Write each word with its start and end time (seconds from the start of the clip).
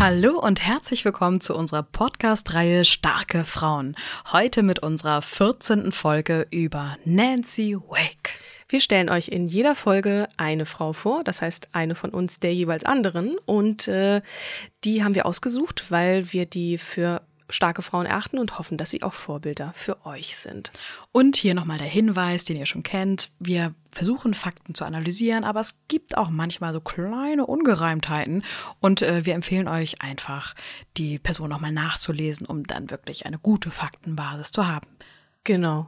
Hallo 0.00 0.38
und 0.38 0.64
herzlich 0.64 1.04
willkommen 1.04 1.40
zu 1.40 1.56
unserer 1.56 1.82
Podcast-Reihe 1.82 2.84
Starke 2.84 3.44
Frauen. 3.44 3.96
Heute 4.30 4.62
mit 4.62 4.78
unserer 4.78 5.22
14. 5.22 5.90
Folge 5.90 6.46
über 6.52 6.96
Nancy 7.04 7.76
Wake. 7.76 8.30
Wir 8.68 8.80
stellen 8.80 9.10
euch 9.10 9.26
in 9.26 9.48
jeder 9.48 9.74
Folge 9.74 10.28
eine 10.36 10.66
Frau 10.66 10.92
vor, 10.92 11.24
das 11.24 11.42
heißt 11.42 11.70
eine 11.72 11.96
von 11.96 12.10
uns 12.10 12.38
der 12.38 12.54
jeweils 12.54 12.84
anderen. 12.84 13.38
Und 13.44 13.88
äh, 13.88 14.22
die 14.84 15.02
haben 15.02 15.16
wir 15.16 15.26
ausgesucht, 15.26 15.90
weil 15.90 16.32
wir 16.32 16.46
die 16.46 16.78
für 16.78 17.22
starke 17.48 17.82
Frauen 17.82 18.06
erachten 18.06 18.38
und 18.38 18.58
hoffen, 18.58 18.78
dass 18.78 18.90
sie 18.90 19.02
auch 19.02 19.14
Vorbilder 19.14 19.72
für 19.74 20.04
euch 20.06 20.36
sind. 20.36 20.72
Und 21.12 21.36
hier 21.36 21.54
nochmal 21.54 21.78
der 21.78 21.86
Hinweis, 21.86 22.44
den 22.44 22.56
ihr 22.56 22.66
schon 22.66 22.82
kennt. 22.82 23.30
Wir 23.38 23.74
versuchen 23.90 24.34
Fakten 24.34 24.74
zu 24.74 24.84
analysieren, 24.84 25.44
aber 25.44 25.60
es 25.60 25.78
gibt 25.88 26.16
auch 26.16 26.30
manchmal 26.30 26.72
so 26.72 26.80
kleine 26.80 27.46
Ungereimtheiten 27.46 28.44
und 28.80 29.02
äh, 29.02 29.24
wir 29.24 29.34
empfehlen 29.34 29.68
euch 29.68 30.02
einfach, 30.02 30.54
die 30.96 31.18
Person 31.18 31.48
nochmal 31.48 31.72
nachzulesen, 31.72 32.46
um 32.46 32.64
dann 32.64 32.90
wirklich 32.90 33.26
eine 33.26 33.38
gute 33.38 33.70
Faktenbasis 33.70 34.52
zu 34.52 34.66
haben. 34.66 34.88
Genau. 35.44 35.86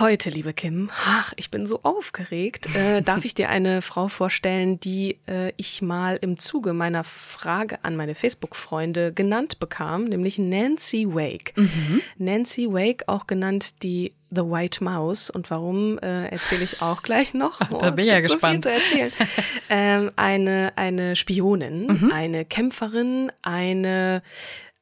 Heute, 0.00 0.28
liebe 0.28 0.52
Kim, 0.52 0.90
ach, 1.06 1.32
ich 1.36 1.52
bin 1.52 1.68
so 1.68 1.78
aufgeregt, 1.84 2.74
äh, 2.74 3.00
darf 3.04 3.24
ich 3.24 3.32
dir 3.32 3.48
eine 3.48 3.80
Frau 3.80 4.08
vorstellen, 4.08 4.80
die 4.80 5.20
äh, 5.28 5.52
ich 5.56 5.82
mal 5.82 6.18
im 6.20 6.36
Zuge 6.36 6.72
meiner 6.72 7.04
Frage 7.04 7.78
an 7.84 7.94
meine 7.94 8.16
Facebook-Freunde 8.16 9.12
genannt 9.12 9.60
bekam, 9.60 10.06
nämlich 10.06 10.36
Nancy 10.36 11.06
Wake. 11.08 11.52
Mhm. 11.56 12.00
Nancy 12.18 12.72
Wake, 12.72 13.04
auch 13.06 13.28
genannt 13.28 13.84
die 13.84 14.12
The 14.30 14.40
White 14.40 14.82
Mouse. 14.82 15.30
Und 15.30 15.48
warum 15.52 15.98
äh, 16.00 16.26
erzähle 16.26 16.64
ich 16.64 16.82
auch 16.82 17.04
gleich 17.04 17.32
noch. 17.32 17.60
Oh, 17.70 17.78
da 17.78 17.90
bin 17.90 18.06
ich 18.06 18.10
ja 18.10 18.18
gespannt. 18.18 18.64
So 18.64 18.70
viel 18.70 18.80
zu 18.80 18.84
erzählen. 18.84 19.12
ähm, 19.70 20.10
eine, 20.16 20.72
eine 20.74 21.14
Spionin, 21.14 21.86
mhm. 21.86 22.12
eine 22.12 22.44
Kämpferin, 22.44 23.30
eine 23.42 24.22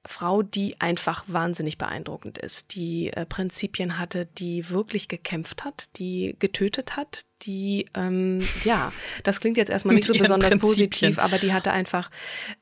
Frau, 0.04 0.42
die 0.42 0.80
einfach 0.80 1.24
wahnsinnig 1.28 1.78
beeindruckend 1.78 2.38
ist, 2.38 2.74
die 2.74 3.12
äh, 3.12 3.24
Prinzipien 3.24 3.98
hatte, 3.98 4.26
die 4.38 4.68
wirklich 4.68 5.06
gekämpft 5.06 5.64
hat, 5.64 5.88
die 5.96 6.34
getötet 6.40 6.96
hat, 6.96 7.24
die, 7.42 7.86
ähm, 7.94 8.46
ja, 8.64 8.92
das 9.22 9.40
klingt 9.40 9.56
jetzt 9.56 9.70
erstmal 9.70 9.94
nicht 9.94 10.06
so 10.06 10.12
besonders 10.12 10.58
positiv, 10.58 11.18
aber 11.18 11.38
die 11.38 11.52
hatte 11.52 11.72
einfach, 11.72 12.10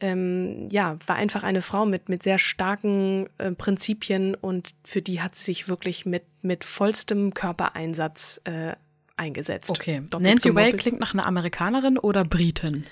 ähm, 0.00 0.68
ja, 0.70 0.98
war 1.06 1.16
einfach 1.16 1.42
eine 1.42 1.62
Frau 1.62 1.86
mit, 1.86 2.10
mit 2.10 2.22
sehr 2.22 2.38
starken 2.38 3.28
äh, 3.38 3.52
Prinzipien 3.52 4.34
und 4.34 4.74
für 4.84 5.00
die 5.00 5.22
hat 5.22 5.34
sie 5.34 5.44
sich 5.44 5.68
wirklich 5.68 6.04
mit, 6.04 6.24
mit 6.42 6.64
vollstem 6.64 7.32
Körpereinsatz 7.32 8.42
äh, 8.44 8.74
eingesetzt. 9.16 9.70
Okay. 9.70 10.02
Doppelt 10.10 10.30
Nancy 10.30 10.54
Whale 10.54 10.74
klingt 10.74 11.00
nach 11.00 11.14
einer 11.14 11.26
Amerikanerin 11.26 11.98
oder 11.98 12.24
Britin? 12.24 12.86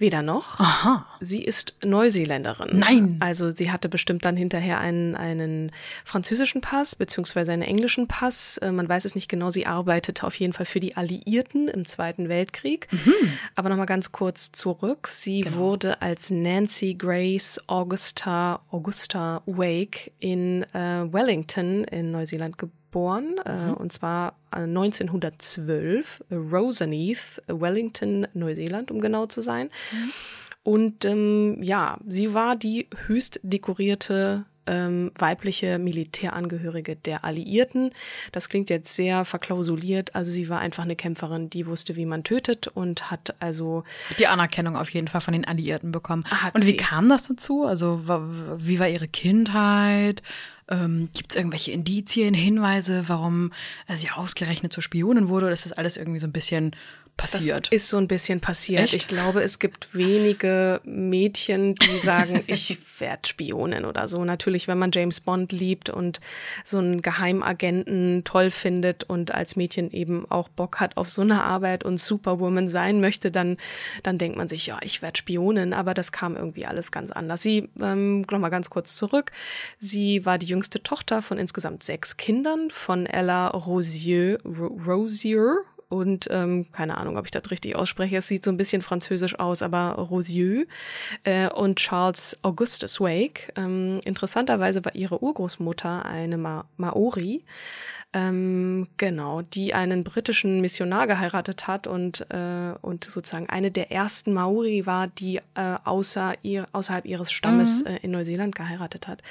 Weder 0.00 0.22
noch. 0.22 0.58
Aha. 0.58 1.04
Sie 1.20 1.44
ist 1.44 1.74
Neuseeländerin. 1.84 2.78
Nein. 2.78 3.16
Also 3.20 3.50
sie 3.50 3.70
hatte 3.70 3.90
bestimmt 3.90 4.24
dann 4.24 4.34
hinterher 4.34 4.80
einen, 4.80 5.14
einen 5.14 5.72
französischen 6.06 6.62
Pass 6.62 6.96
beziehungsweise 6.96 7.52
einen 7.52 7.60
englischen 7.60 8.08
Pass. 8.08 8.56
Äh, 8.56 8.72
man 8.72 8.88
weiß 8.88 9.04
es 9.04 9.14
nicht 9.14 9.28
genau. 9.28 9.50
Sie 9.50 9.66
arbeitete 9.66 10.26
auf 10.26 10.34
jeden 10.36 10.54
Fall 10.54 10.64
für 10.64 10.80
die 10.80 10.96
Alliierten 10.96 11.68
im 11.68 11.84
Zweiten 11.84 12.30
Weltkrieg. 12.30 12.88
Mhm. 12.90 13.12
Aber 13.56 13.68
nochmal 13.68 13.84
ganz 13.84 14.10
kurz 14.10 14.52
zurück. 14.52 15.06
Sie 15.06 15.42
genau. 15.42 15.56
wurde 15.56 16.00
als 16.00 16.30
Nancy 16.30 16.94
Grace 16.94 17.60
Augusta 17.66 18.62
Augusta 18.70 19.42
Wake 19.44 20.12
in 20.18 20.62
äh, 20.72 21.12
Wellington 21.12 21.84
in 21.84 22.10
Neuseeland 22.10 22.56
geboren 22.56 22.79
geboren, 22.90 23.36
äh, 23.44 23.66
mhm. 23.66 23.74
und 23.74 23.92
zwar 23.92 24.34
1912, 24.50 26.24
äh, 26.28 26.34
Roseneath, 26.34 27.40
Wellington, 27.46 28.26
Neuseeland, 28.34 28.90
um 28.90 29.00
genau 29.00 29.26
zu 29.26 29.42
sein. 29.42 29.70
Mhm. 29.92 30.12
Und 30.62 31.04
ähm, 31.04 31.62
ja, 31.62 31.98
sie 32.06 32.34
war 32.34 32.56
die 32.56 32.88
höchst 33.06 33.40
dekorierte 33.42 34.44
ähm, 34.66 35.10
weibliche 35.18 35.78
Militärangehörige 35.78 36.96
der 36.96 37.24
Alliierten. 37.24 37.92
Das 38.32 38.48
klingt 38.48 38.68
jetzt 38.68 38.94
sehr 38.94 39.24
verklausuliert. 39.24 40.14
Also 40.14 40.30
sie 40.30 40.48
war 40.48 40.60
einfach 40.60 40.84
eine 40.84 40.96
Kämpferin, 40.96 41.48
die 41.48 41.66
wusste, 41.66 41.96
wie 41.96 42.04
man 42.04 42.24
tötet 42.24 42.68
und 42.68 43.10
hat 43.10 43.34
also 43.40 43.84
die 44.18 44.26
Anerkennung 44.26 44.76
auf 44.76 44.90
jeden 44.90 45.08
Fall 45.08 45.22
von 45.22 45.32
den 45.32 45.46
Alliierten 45.46 45.92
bekommen. 45.92 46.24
und 46.52 46.66
wie 46.66 46.76
kam 46.76 47.08
das 47.08 47.26
dazu? 47.26 47.64
Also 47.64 48.02
wie 48.58 48.78
war 48.78 48.88
ihre 48.88 49.08
Kindheit? 49.08 50.22
Ähm, 50.70 51.08
Gibt 51.14 51.32
es 51.32 51.36
irgendwelche 51.36 51.72
Indizien, 51.72 52.32
Hinweise, 52.32 53.08
warum 53.08 53.52
sie 53.92 54.10
ausgerechnet 54.10 54.72
zur 54.72 54.82
Spionin 54.82 55.28
wurde? 55.28 55.46
Oder 55.46 55.54
ist 55.54 55.64
das 55.64 55.72
alles 55.72 55.96
irgendwie 55.96 56.20
so 56.20 56.26
ein 56.26 56.32
bisschen 56.32 56.76
passiert. 57.20 57.66
Das 57.66 57.72
ist 57.72 57.88
so 57.88 57.96
ein 57.98 58.08
bisschen 58.08 58.40
passiert. 58.40 58.84
Echt? 58.84 58.94
Ich 58.94 59.08
glaube, 59.08 59.42
es 59.42 59.58
gibt 59.58 59.94
wenige 59.94 60.80
Mädchen, 60.84 61.74
die 61.74 61.98
sagen, 62.04 62.42
ich 62.46 62.78
werde 62.98 63.28
Spionin 63.28 63.84
oder 63.84 64.08
so. 64.08 64.24
Natürlich, 64.24 64.68
wenn 64.68 64.78
man 64.78 64.90
James 64.92 65.20
Bond 65.20 65.52
liebt 65.52 65.90
und 65.90 66.20
so 66.64 66.78
einen 66.78 67.02
Geheimagenten 67.02 68.22
toll 68.24 68.50
findet 68.50 69.04
und 69.04 69.34
als 69.34 69.56
Mädchen 69.56 69.90
eben 69.92 70.30
auch 70.30 70.48
Bock 70.48 70.80
hat 70.80 70.96
auf 70.96 71.08
so 71.08 71.22
eine 71.22 71.42
Arbeit 71.42 71.84
und 71.84 72.00
Superwoman 72.00 72.68
sein 72.68 73.00
möchte, 73.00 73.30
dann, 73.30 73.56
dann 74.02 74.18
denkt 74.18 74.36
man 74.36 74.48
sich, 74.48 74.66
ja, 74.66 74.78
ich 74.82 75.02
werde 75.02 75.18
Spionin. 75.18 75.72
Aber 75.72 75.94
das 75.94 76.12
kam 76.12 76.36
irgendwie 76.36 76.66
alles 76.66 76.92
ganz 76.92 77.10
anders. 77.10 77.42
Sie, 77.42 77.68
ähm, 77.80 78.22
noch 78.30 78.38
mal 78.38 78.48
ganz 78.48 78.70
kurz 78.70 78.96
zurück. 78.96 79.32
Sie 79.78 80.24
war 80.24 80.38
die 80.38 80.46
jüngste 80.46 80.59
Tochter 80.68 81.22
von 81.22 81.38
insgesamt 81.38 81.82
sechs 81.82 82.16
Kindern 82.18 82.70
von 82.70 83.06
Ella 83.06 83.48
Rosier, 83.48 84.38
Rosier 84.44 85.64
und 85.90 86.28
ähm, 86.30 86.66
keine 86.70 86.96
Ahnung, 86.98 87.16
ob 87.18 87.24
ich 87.24 87.32
das 87.32 87.50
richtig 87.50 87.74
ausspreche. 87.74 88.18
Es 88.18 88.28
sieht 88.28 88.44
so 88.44 88.50
ein 88.50 88.56
bisschen 88.56 88.80
französisch 88.80 89.38
aus, 89.38 89.60
aber 89.60 89.94
Rosieux 89.94 90.68
äh, 91.24 91.48
und 91.50 91.76
Charles 91.76 92.38
Augustus 92.42 93.00
Wake. 93.00 93.52
Ähm, 93.56 93.98
interessanterweise 94.04 94.84
war 94.84 94.94
ihre 94.94 95.22
Urgroßmutter 95.22 96.06
eine 96.06 96.38
Ma 96.38 96.64
Maori. 96.76 97.42
Ähm, 98.12 98.88
genau, 98.96 99.42
die 99.42 99.72
einen 99.72 100.02
britischen 100.02 100.60
Missionar 100.60 101.06
geheiratet 101.06 101.68
hat 101.68 101.86
und, 101.86 102.26
äh, 102.30 102.74
und 102.80 103.04
sozusagen 103.04 103.48
eine 103.48 103.70
der 103.70 103.92
ersten 103.92 104.32
Maori 104.32 104.84
war, 104.84 105.06
die 105.06 105.36
äh, 105.54 105.76
außer 105.84 106.34
ihr, 106.42 106.66
außerhalb 106.72 107.04
ihres 107.06 107.30
Stammes 107.30 107.84
mhm. 107.84 107.86
äh, 107.86 107.96
in 107.98 108.10
Neuseeland 108.10 108.56
geheiratet 108.56 109.06
hat. 109.06 109.22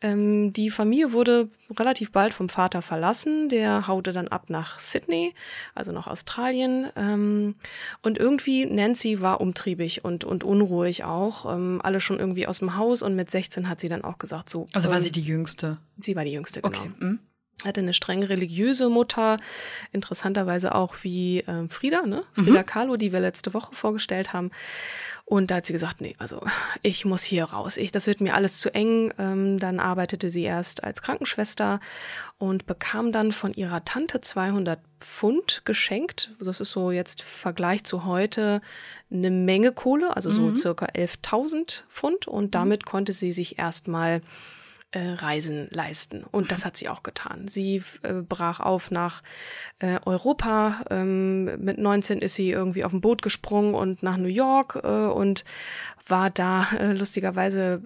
Ähm, 0.00 0.54
die 0.54 0.70
Familie 0.70 1.12
wurde 1.12 1.50
relativ 1.78 2.10
bald 2.10 2.32
vom 2.32 2.48
Vater 2.48 2.80
verlassen, 2.80 3.50
der 3.50 3.88
haute 3.88 4.14
dann 4.14 4.28
ab 4.28 4.48
nach 4.48 4.78
Sydney, 4.78 5.34
also 5.74 5.92
nach 5.92 6.06
Australien. 6.06 6.88
Ähm, 6.96 7.56
und 8.00 8.16
irgendwie, 8.16 8.64
Nancy 8.64 9.20
war 9.20 9.38
umtriebig 9.42 10.02
und, 10.02 10.24
und 10.24 10.44
unruhig 10.44 11.04
auch, 11.04 11.52
ähm, 11.52 11.80
alle 11.84 12.00
schon 12.00 12.18
irgendwie 12.18 12.46
aus 12.46 12.60
dem 12.60 12.74
Haus 12.74 13.02
und 13.02 13.16
mit 13.16 13.30
16 13.30 13.68
hat 13.68 13.80
sie 13.80 13.90
dann 13.90 14.02
auch 14.02 14.16
gesagt, 14.16 14.48
so. 14.48 14.66
Also 14.72 14.88
war 14.88 15.02
sie 15.02 15.12
die 15.12 15.20
Jüngste? 15.20 15.76
Sie 15.98 16.16
war 16.16 16.24
die 16.24 16.32
Jüngste, 16.32 16.62
genau. 16.62 16.78
Okay. 16.78 16.90
Mhm 17.00 17.18
hatte 17.64 17.80
eine 17.80 17.92
streng 17.92 18.22
religiöse 18.22 18.88
Mutter, 18.88 19.38
interessanterweise 19.92 20.74
auch 20.74 20.94
wie 21.02 21.40
äh, 21.40 21.68
Frieda, 21.68 22.02
ne? 22.02 22.24
Frida 22.34 22.60
mhm. 22.60 22.66
Kahlo, 22.66 22.96
die 22.96 23.12
wir 23.12 23.20
letzte 23.20 23.52
Woche 23.54 23.74
vorgestellt 23.74 24.32
haben. 24.32 24.50
Und 25.28 25.50
da 25.50 25.56
hat 25.56 25.66
sie 25.66 25.74
gesagt, 25.74 26.00
nee, 26.00 26.14
also 26.16 26.40
ich 26.80 27.04
muss 27.04 27.22
hier 27.22 27.44
raus. 27.44 27.76
Ich, 27.76 27.92
das 27.92 28.06
wird 28.06 28.22
mir 28.22 28.32
alles 28.32 28.60
zu 28.60 28.74
eng. 28.74 29.12
Ähm, 29.18 29.58
dann 29.58 29.78
arbeitete 29.78 30.30
sie 30.30 30.44
erst 30.44 30.84
als 30.84 31.02
Krankenschwester 31.02 31.80
und 32.38 32.64
bekam 32.64 33.12
dann 33.12 33.32
von 33.32 33.52
ihrer 33.52 33.84
Tante 33.84 34.22
200 34.22 34.80
Pfund 35.00 35.62
geschenkt. 35.66 36.30
Das 36.40 36.60
ist 36.60 36.72
so 36.72 36.92
jetzt 36.92 37.20
Vergleich 37.20 37.84
zu 37.84 38.06
heute 38.06 38.62
eine 39.10 39.30
Menge 39.30 39.72
Kohle, 39.72 40.16
also 40.16 40.30
so 40.30 40.40
mhm. 40.40 40.56
circa 40.56 40.86
11.000 40.86 41.82
Pfund. 41.90 42.26
Und 42.26 42.54
damit 42.54 42.86
konnte 42.86 43.12
sie 43.12 43.30
sich 43.30 43.58
erstmal 43.58 44.22
äh, 44.90 45.00
Reisen 45.00 45.68
leisten. 45.70 46.24
Und 46.24 46.50
das 46.50 46.64
hat 46.64 46.76
sie 46.76 46.88
auch 46.88 47.02
getan. 47.02 47.46
Sie 47.46 47.82
äh, 48.02 48.14
brach 48.14 48.60
auf 48.60 48.90
nach 48.90 49.22
äh, 49.80 49.98
Europa. 50.04 50.82
Ähm, 50.90 51.62
mit 51.62 51.78
19 51.78 52.20
ist 52.20 52.34
sie 52.34 52.50
irgendwie 52.50 52.84
auf 52.84 52.92
ein 52.92 53.00
Boot 53.00 53.20
gesprungen 53.22 53.74
und 53.74 54.02
nach 54.02 54.16
New 54.16 54.28
York 54.28 54.80
äh, 54.82 54.88
und 54.88 55.44
war 56.08 56.30
da 56.30 56.68
äh, 56.78 56.92
lustigerweise 56.92 57.82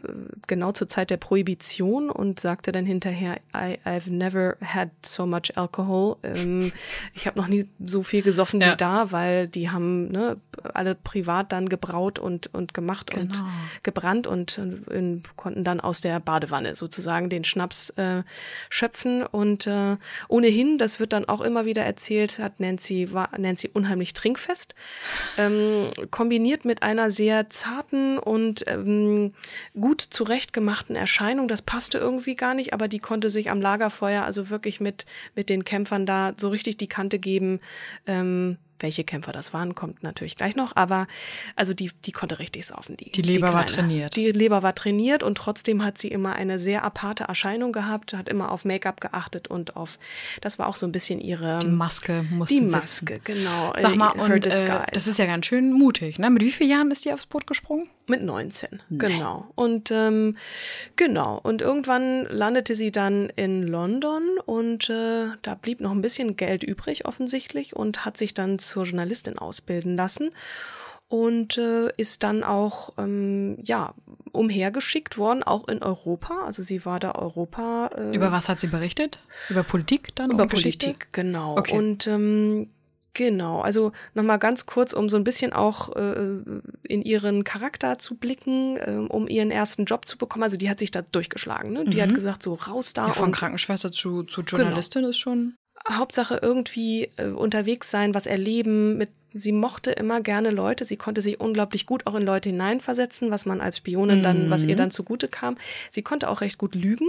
genau 0.47 0.73
zur 0.73 0.89
Zeit 0.89 1.11
der 1.11 1.17
Prohibition 1.17 2.11
und 2.11 2.39
sagte 2.41 2.73
dann 2.73 2.87
hinterher, 2.87 3.39
I, 3.55 3.79
I've 3.85 4.11
never 4.11 4.57
had 4.63 4.91
so 5.05 5.27
much 5.27 5.57
alcohol. 5.57 6.17
Ähm, 6.23 6.73
ich 7.15 7.27
habe 7.27 7.41
noch 7.41 7.49
nie 7.49 7.69
so 7.85 8.03
viel 8.03 8.23
gesoffen 8.23 8.61
ja. 8.61 8.73
wie 8.73 8.77
da, 8.77 9.11
weil 9.11 9.49
die 9.49 9.71
haben 9.71 10.09
ne, 10.09 10.37
alle 10.73 10.95
privat 10.95 11.53
dann 11.53 11.69
gebraut 11.69 12.19
und, 12.19 12.53
und 12.55 12.75
gemacht 12.75 13.11
genau. 13.11 13.23
und 13.23 13.45
gebrannt 13.83 14.27
und, 14.27 14.59
und, 14.59 15.23
konnten 15.37 15.65
dann 15.65 15.81
aus 15.81 16.01
der 16.01 16.21
Badewanne 16.21 16.75
sozusagen 16.75 16.92
den 17.01 17.45
Schnaps 17.45 17.91
äh, 17.91 18.23
schöpfen. 18.71 19.25
Und 19.25 19.67
äh, 19.67 19.97
ohnehin, 20.29 20.79
das 20.79 21.01
wird 21.01 21.13
dann 21.13 21.25
auch 21.27 21.41
immer 21.41 21.65
wieder 21.65 21.83
erzählt, 21.85 22.39
hat 22.39 22.61
Nancy, 22.61 23.13
war 23.13 23.31
Nancy 23.39 23.71
unheimlich 23.73 24.13
trinkfest, 24.13 24.75
ähm, 25.39 25.91
kombiniert 26.11 26.65
mit 26.65 26.83
einer 26.83 27.11
sehr 27.11 27.49
zarten 27.49 28.19
und 28.19 28.65
ähm, 28.67 29.35
gut 29.79 30.01
zurechtgemachten 30.01 30.97
Erscheinung. 30.97 31.49
Das 31.49 31.63
passte 31.63 31.99
irgendwie 31.99 32.37
gar 32.37 32.55
nicht, 32.55 32.73
aber 32.73 32.89
die 32.89 32.99
konnte 32.99 33.31
sich 33.31 33.51
am 33.51 33.61
Lagerfeuer 33.61 34.25
also 34.25 34.51
wirklich 34.51 34.81
mit, 34.81 35.07
mit 35.35 35.49
den 35.49 35.65
Kämpfern 35.65 36.07
da 36.07 36.33
so 36.37 36.49
richtig 36.49 36.77
die 36.77 36.89
Kante 36.89 37.19
geben. 37.19 37.61
Ähm, 38.07 38.59
welche 38.83 39.05
Kämpfer 39.05 39.33
das 39.33 39.53
waren, 39.53 39.75
kommt 39.75 40.03
natürlich 40.03 40.37
gleich 40.37 40.57
noch, 40.57 40.77
aber 40.77 41.07
also 41.57 41.75
die, 41.75 41.91
die 42.05 42.13
konnte 42.13 42.39
richtig 42.39 42.67
saufen. 42.67 42.97
Die, 42.97 43.11
die 43.11 43.23
Leber 43.23 43.49
die 43.49 43.55
war 43.55 43.67
trainiert. 43.67 44.17
Die 44.17 44.31
Leber 44.31 44.63
war 44.63 44.75
trainiert 44.75 45.23
und 45.23 45.37
trotzdem 45.37 45.85
hat 45.85 45.99
sie 45.99 46.09
immer 46.09 46.35
eine 46.35 46.59
sehr 46.59 46.85
aparte 46.85 47.25
Erscheinung 47.25 47.73
gehabt, 47.73 48.15
hat 48.15 48.29
immer 48.29 48.51
auf 48.51 48.65
Make-up 48.65 49.01
geachtet 49.01 49.49
und 49.49 49.77
auf, 49.77 49.99
das 50.41 50.59
war 50.59 50.69
auch 50.69 50.77
so 50.77 50.87
ein 50.87 50.93
bisschen 50.93 51.21
ihre 51.21 51.59
die 51.61 51.67
Maske 51.67 52.25
musste 52.31 52.55
Die 52.55 52.61
Maske, 52.63 53.15
sitzen. 53.15 53.25
genau. 53.25 53.73
Sag 53.79 53.97
mal, 53.97 54.11
und 54.11 54.47
äh, 54.47 54.87
das 54.93 55.07
ist 55.07 55.19
ja 55.19 55.27
ganz 55.27 55.47
schön 55.47 55.73
mutig, 55.73 56.19
ne? 56.19 56.31
Mit 56.31 56.43
wie 56.43 56.53
vielen 56.53 56.71
Jahren 56.71 56.91
ist 56.91 57.05
die 57.05 57.13
aufs 57.13 57.27
Boot 57.27 57.47
gesprungen? 57.47 57.89
Mit 58.09 58.23
19, 58.23 58.83
nee. 58.89 58.99
genau. 58.99 59.49
Und 59.55 59.91
ähm, 59.93 60.37
genau, 60.97 61.39
und 61.41 61.63
irgendwann 61.63 62.27
landete 62.27 62.75
sie 62.75 62.91
dann 62.91 63.31
in 63.37 63.63
London 63.63 64.23
und 64.45 64.91
äh, 64.91 65.27
da 65.43 65.55
blieb 65.55 65.81
noch 65.81 65.93
ein 65.93 66.01
bisschen 66.01 66.37
Geld 66.37 66.65
übrig 66.65 67.07
offensichtlich 67.07 67.77
und 67.77 68.05
hat 68.05 68.17
sich 68.17 68.35
dann 68.35 68.59
zur 68.73 68.85
Journalistin 68.85 69.39
ausbilden 69.39 69.97
lassen 69.97 70.31
und 71.09 71.59
äh, 71.59 71.93
ist 71.99 72.23
dann 72.23 72.43
auch 72.43 72.95
ähm, 72.97 73.59
ja 73.63 73.95
umhergeschickt 74.33 75.19
worden, 75.19 75.43
auch 75.43 75.69
in 75.69 75.83
Europa. 75.83 76.45
Also 76.47 76.63
sie 76.63 76.87
war 76.87 77.01
da 77.01 77.15
Europa. 77.15 77.91
Äh, 77.95 78.17
Über 78.17 78.33
was 78.33 78.49
hat 78.49 78.61
sie 78.61 78.69
berichtet? 78.69 79.19
Über 79.51 79.63
Politik 79.63 80.17
dann? 80.17 80.31
Über 80.31 80.47
Politik, 80.47 81.09
genau. 81.13 81.59
Okay. 81.59 81.77
Und 81.77 82.07
ähm, 82.07 82.71
Genau, 83.15 83.61
also 83.61 83.93
nochmal 84.15 84.39
ganz 84.39 84.65
kurz, 84.65 84.95
um 84.95 85.11
so 85.11 85.19
ein 85.19 85.25
bisschen 85.25 85.53
auch 85.53 85.95
äh, 85.95 86.43
in 86.85 87.03
ihren 87.03 87.45
Charakter 87.45 87.99
zu 87.99 88.15
blicken, 88.15 88.79
äh, 88.79 89.07
um 89.07 89.29
ihren 89.29 89.51
ersten 89.51 89.85
Job 89.85 90.09
zu 90.09 90.17
bekommen. 90.17 90.45
Also 90.45 90.57
die 90.57 90.71
hat 90.71 90.79
sich 90.79 90.91
da 90.91 91.03
durchgeschlagen. 91.03 91.73
Ne? 91.73 91.85
Die 91.85 91.99
mhm. 91.99 92.03
hat 92.03 92.15
gesagt, 92.15 92.43
so 92.43 92.55
raus 92.55 92.95
da. 92.95 93.09
Ja, 93.09 93.13
von 93.13 93.33
Krankenschwester 93.33 93.93
zu, 93.93 94.23
zu 94.23 94.43
genau. 94.45 94.63
Journalistin 94.63 95.03
genau. 95.03 95.11
ist 95.11 95.19
schon. 95.19 95.57
Hauptsache 95.97 96.39
irgendwie 96.41 97.11
äh, 97.17 97.27
unterwegs 97.27 97.91
sein, 97.91 98.15
was 98.15 98.27
erleben, 98.27 98.99
mit 98.99 99.11
sie 99.35 99.53
mochte 99.53 99.91
immer 99.93 100.21
gerne 100.21 100.51
Leute, 100.51 100.85
sie 100.85 100.97
konnte 100.97 101.21
sich 101.21 101.41
unglaublich 101.41 101.87
gut 101.87 102.07
auch 102.07 102.15
in 102.15 102.25
Leute 102.25 102.51
hineinversetzen, 102.51 103.31
was 103.31 103.47
man 103.47 103.61
als 103.61 103.79
Spionin 103.79 104.23
dann, 104.23 104.51
was 104.51 104.65
ihr 104.65 104.75
mhm. 104.75 104.79
dann 104.79 104.91
zugute 104.91 105.29
kam. 105.29 105.57
Sie 105.91 106.03
konnte 106.03 106.29
auch 106.29 106.41
recht 106.41 106.59
gut 106.59 106.75
lügen. 106.75 107.09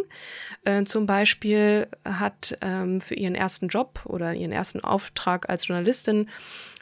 Äh, 0.63 0.83
zum 0.85 1.05
Beispiel 1.05 1.87
hat 2.05 2.57
ähm, 2.61 3.01
für 3.01 3.15
ihren 3.15 3.35
ersten 3.35 3.67
Job 3.67 4.01
oder 4.05 4.33
ihren 4.33 4.51
ersten 4.51 4.81
Auftrag 4.81 5.49
als 5.49 5.67
Journalistin 5.67 6.29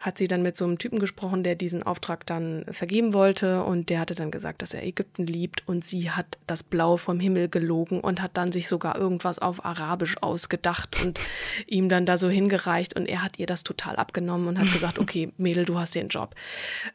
hat 0.02 0.18
sie 0.18 0.28
dann 0.28 0.42
mit 0.42 0.58
so 0.58 0.66
einem 0.66 0.80
Typen 0.80 0.98
gesprochen, 0.98 1.44
der 1.44 1.54
diesen 1.54 1.84
Auftrag 1.84 2.26
dann 2.26 2.66
vergeben 2.72 3.14
wollte 3.14 3.64
und 3.64 3.90
der 3.90 4.00
hatte 4.00 4.16
dann 4.16 4.32
gesagt, 4.32 4.64
dass 4.64 4.74
er 4.74 4.84
Ägypten 4.84 5.28
liebt 5.28 5.64
und 5.68 5.86
sie 5.86 6.10
hat 6.10 6.40
das 6.48 6.64
Blau 6.64 6.98
vom 6.98 7.20
Himmel 7.20 7.50
gelogen 7.50 8.02
und 8.02 8.20
hat 8.20 8.32
dann 8.34 8.52
sich 8.52 8.68
sogar 8.68 8.98
irgendwas 8.98 9.38
auf 9.38 9.64
Arabisch 9.64 10.18
ausgedacht 10.22 11.02
und 11.04 11.20
ihm 11.68 11.88
dann 11.88 12.08
da 12.08 12.18
so 12.18 12.30
hingereicht 12.30 12.96
und 12.96 13.08
er 13.08 13.24
hat 13.24 13.38
ihr 13.38 13.46
das 13.46 13.64
total 13.64 13.96
abgenommen 13.96 14.48
und 14.48 14.60
hat 14.60 14.72
gesagt, 14.74 14.98
okay, 14.98 15.32
Mädel, 15.38 15.66
du 15.66 15.78
hast 15.78 15.94
den 15.94 16.08
Job. 16.08 16.34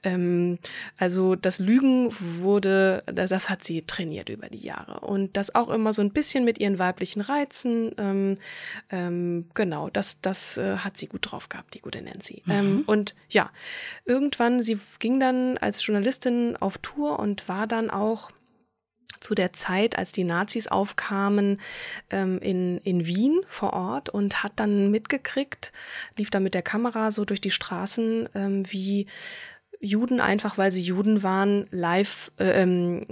Ähm, 0.03 0.58
also 0.99 1.37
das 1.37 1.61
Lügen 1.61 2.11
wurde, 2.41 3.05
das 3.06 3.49
hat 3.49 3.62
sie 3.62 3.82
trainiert 3.82 4.29
über 4.29 4.49
die 4.49 4.58
Jahre 4.58 5.00
und 5.00 5.37
das 5.37 5.55
auch 5.55 5.69
immer 5.69 5.93
so 5.93 6.03
ein 6.03 6.11
bisschen 6.11 6.44
mit 6.44 6.58
ihren 6.58 6.81
weiblichen 6.81 7.20
Reizen. 7.20 7.93
Ähm, 7.99 8.35
ähm, 8.91 9.47
genau, 9.55 9.91
das, 9.91 10.20
das 10.20 10.58
äh, 10.58 10.79
hat 10.79 10.97
sie 10.97 11.06
gut 11.06 11.31
drauf 11.31 11.49
gehabt, 11.49 11.75
die 11.75 11.81
gute 11.81 12.03
Nancy. 12.03 12.43
Ähm, 12.49 12.79
mhm. 12.79 12.81
Und 12.82 12.95
ja, 13.28 13.50
irgendwann, 14.04 14.62
sie 14.62 14.78
ging 14.98 15.20
dann 15.20 15.58
als 15.58 15.84
Journalistin 15.84 16.56
auf 16.56 16.78
Tour 16.78 17.19
und 17.19 17.48
war 17.48 17.66
dann 17.66 17.90
auch 17.90 18.31
zu 19.20 19.34
der 19.34 19.52
Zeit, 19.52 19.98
als 19.98 20.12
die 20.12 20.25
Nazis 20.25 20.69
aufkamen, 20.69 21.60
ähm, 22.10 22.38
in, 22.40 22.78
in 22.78 23.06
Wien 23.06 23.40
vor 23.48 23.72
Ort 23.72 24.08
und 24.08 24.43
hat 24.43 24.52
dann 24.56 24.90
mitgekriegt, 24.90 25.72
lief 26.16 26.31
da 26.31 26.40
mit 26.40 26.54
der 26.54 26.62
Kamera 26.62 27.10
so 27.10 27.25
durch 27.25 27.40
die 27.40 27.50
Straßen, 27.50 28.28
ähm, 28.34 28.70
wie 28.70 29.06
Juden 29.81 30.20
einfach, 30.20 30.58
weil 30.58 30.70
sie 30.72 30.82
Juden 30.82 31.22
waren, 31.22 31.66
live 31.70 32.32
äh, 32.38 32.62
ähm, 32.62 33.06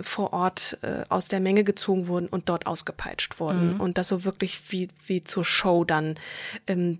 vor 0.00 0.32
Ort 0.32 0.78
äh, 0.82 1.04
aus 1.08 1.28
der 1.28 1.40
Menge 1.40 1.64
gezogen 1.64 2.06
wurden 2.08 2.28
und 2.28 2.48
dort 2.48 2.66
ausgepeitscht 2.66 3.38
wurden. 3.40 3.74
Mhm. 3.74 3.80
Und 3.80 3.98
das 3.98 4.08
so 4.08 4.24
wirklich 4.24 4.60
wie, 4.70 4.88
wie 5.06 5.24
zur 5.24 5.44
Show 5.44 5.84
dann 5.84 6.18
ähm, 6.66 6.98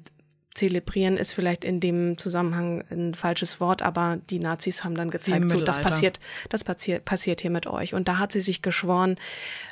zelebrieren 0.56 1.16
ist 1.16 1.32
vielleicht 1.32 1.64
in 1.64 1.80
dem 1.80 2.18
Zusammenhang 2.18 2.82
ein 2.90 3.14
falsches 3.14 3.60
Wort, 3.60 3.82
aber 3.82 4.18
die 4.30 4.38
Nazis 4.38 4.84
haben 4.84 4.94
dann 4.94 5.10
gezeigt, 5.10 5.50
so 5.50 5.60
das 5.60 5.80
passiert, 5.80 6.18
das 6.48 6.64
passiert, 6.64 7.04
passiert 7.04 7.40
hier 7.40 7.50
mit 7.50 7.66
euch. 7.66 7.94
Und 7.94 8.08
da 8.08 8.18
hat 8.18 8.32
sie 8.32 8.40
sich 8.40 8.62
geschworen, 8.62 9.16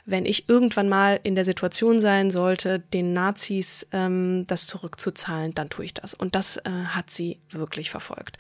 wenn 0.05 0.27
ich 0.27 0.49
irgendwann 0.49 0.89
mal 0.89 1.19
in 1.23 1.35
der 1.35 1.45
Situation 1.45 2.01
sein 2.01 2.31
sollte, 2.31 2.81
den 2.81 3.13
Nazis 3.13 3.87
ähm, 3.93 4.45
das 4.47 4.67
zurückzuzahlen, 4.67 5.55
dann 5.55 5.71
tue 5.71 5.87
ich 5.87 5.95
das. 5.95 6.15
Und 6.15 6.35
das 6.35 6.59
äh, 6.59 6.71
hat 6.71 7.11
sie 7.11 7.41
wirklich 7.51 7.91
verfolgt. 7.91 8.39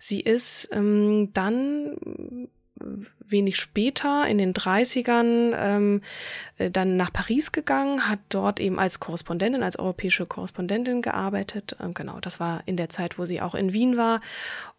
Sie 0.00 0.20
ist 0.20 0.68
ähm, 0.72 1.30
dann 1.34 1.96
wenig 3.20 3.56
später, 3.56 4.26
in 4.26 4.38
den 4.38 4.52
30ern, 4.52 5.52
ähm, 5.56 6.02
äh, 6.58 6.70
dann 6.70 6.96
nach 6.96 7.12
Paris 7.12 7.52
gegangen, 7.52 8.08
hat 8.08 8.18
dort 8.28 8.60
eben 8.60 8.78
als 8.78 9.00
Korrespondentin, 9.00 9.62
als 9.62 9.78
europäische 9.78 10.26
Korrespondentin 10.26 11.00
gearbeitet. 11.02 11.76
Ähm, 11.80 11.94
genau, 11.94 12.20
das 12.20 12.40
war 12.40 12.62
in 12.66 12.76
der 12.76 12.88
Zeit, 12.88 13.18
wo 13.18 13.24
sie 13.24 13.40
auch 13.40 13.54
in 13.54 13.72
Wien 13.72 13.96
war. 13.96 14.20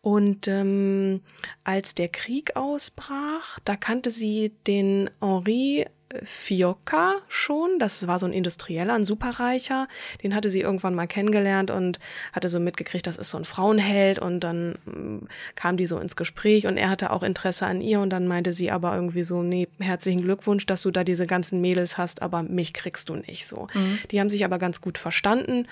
Und 0.01 0.47
ähm, 0.47 1.21
als 1.63 1.95
der 1.95 2.09
Krieg 2.09 2.55
ausbrach, 2.55 3.59
da 3.65 3.75
kannte 3.75 4.11
sie 4.11 4.51
den 4.67 5.09
Henri 5.21 5.85
Fiocca 6.23 7.15
schon. 7.27 7.79
Das 7.79 8.07
war 8.07 8.19
so 8.19 8.25
ein 8.25 8.33
Industrieller, 8.33 8.93
ein 8.93 9.05
Superreicher. 9.05 9.87
Den 10.23 10.35
hatte 10.35 10.49
sie 10.49 10.61
irgendwann 10.61 10.95
mal 10.95 11.07
kennengelernt 11.07 11.71
und 11.71 11.99
hatte 12.33 12.49
so 12.49 12.59
mitgekriegt, 12.59 13.07
das 13.07 13.17
ist 13.17 13.29
so 13.29 13.37
ein 13.37 13.45
Frauenheld. 13.45 14.19
Und 14.19 14.41
dann 14.41 14.77
ähm, 14.87 15.27
kam 15.55 15.77
die 15.77 15.87
so 15.87 15.99
ins 15.99 16.15
Gespräch 16.15 16.67
und 16.67 16.77
er 16.77 16.89
hatte 16.89 17.11
auch 17.11 17.23
Interesse 17.23 17.65
an 17.65 17.81
ihr. 17.81 17.99
Und 17.99 18.09
dann 18.11 18.27
meinte 18.27 18.53
sie 18.53 18.71
aber 18.71 18.95
irgendwie 18.95 19.23
so, 19.23 19.41
nee, 19.41 19.67
herzlichen 19.79 20.21
Glückwunsch, 20.21 20.65
dass 20.65 20.81
du 20.81 20.91
da 20.91 21.03
diese 21.03 21.27
ganzen 21.27 21.61
Mädels 21.61 21.97
hast, 21.97 22.21
aber 22.21 22.43
mich 22.43 22.73
kriegst 22.73 23.09
du 23.09 23.15
nicht 23.15 23.47
so. 23.47 23.67
Mhm. 23.73 23.99
Die 24.11 24.19
haben 24.19 24.29
sich 24.29 24.45
aber 24.45 24.57
ganz 24.57 24.81
gut 24.81 24.97
verstanden. 24.97 25.67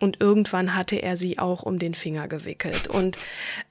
Und 0.00 0.20
irgendwann 0.20 0.74
hatte 0.74 0.96
er 0.96 1.16
sie 1.16 1.38
auch 1.38 1.62
um 1.62 1.78
den 1.78 1.94
Finger 1.94 2.26
gewickelt. 2.26 2.88
Und 2.88 3.16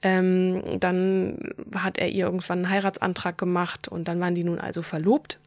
ähm, 0.02 0.80
dann 0.80 1.50
hat 1.74 1.98
er 1.98 2.08
ihr 2.08 2.24
irgendwann 2.24 2.60
einen 2.60 2.70
Heiratsantrag 2.70 3.36
gemacht 3.36 3.88
und 3.88 4.08
dann 4.08 4.20
waren 4.20 4.34
die 4.34 4.44
nun 4.44 4.58
also 4.58 4.80
verlobt. 4.80 5.38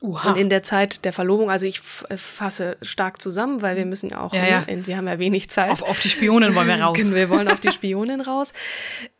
Uha. 0.00 0.32
Und 0.32 0.36
in 0.36 0.50
der 0.50 0.62
Zeit 0.62 1.04
der 1.04 1.12
Verlobung, 1.12 1.50
also 1.50 1.66
ich 1.66 1.80
äh, 2.08 2.16
fasse 2.16 2.76
stark 2.82 3.22
zusammen, 3.22 3.62
weil 3.62 3.76
wir 3.76 3.86
müssen 3.86 4.10
ja 4.10 4.20
auch, 4.20 4.34
ja, 4.34 4.46
ja. 4.46 4.66
Wir 4.66 4.96
haben 4.96 5.08
ja 5.08 5.18
wenig 5.18 5.48
Zeit. 5.48 5.70
Auf, 5.70 5.82
auf 5.82 6.00
die 6.00 6.10
Spionin 6.10 6.54
wollen 6.54 6.68
wir 6.68 6.74
raus. 6.82 7.14
wir 7.14 7.30
wollen 7.30 7.48
auf 7.48 7.60
die 7.60 7.72
Spionin 7.72 8.20
raus. 8.20 8.52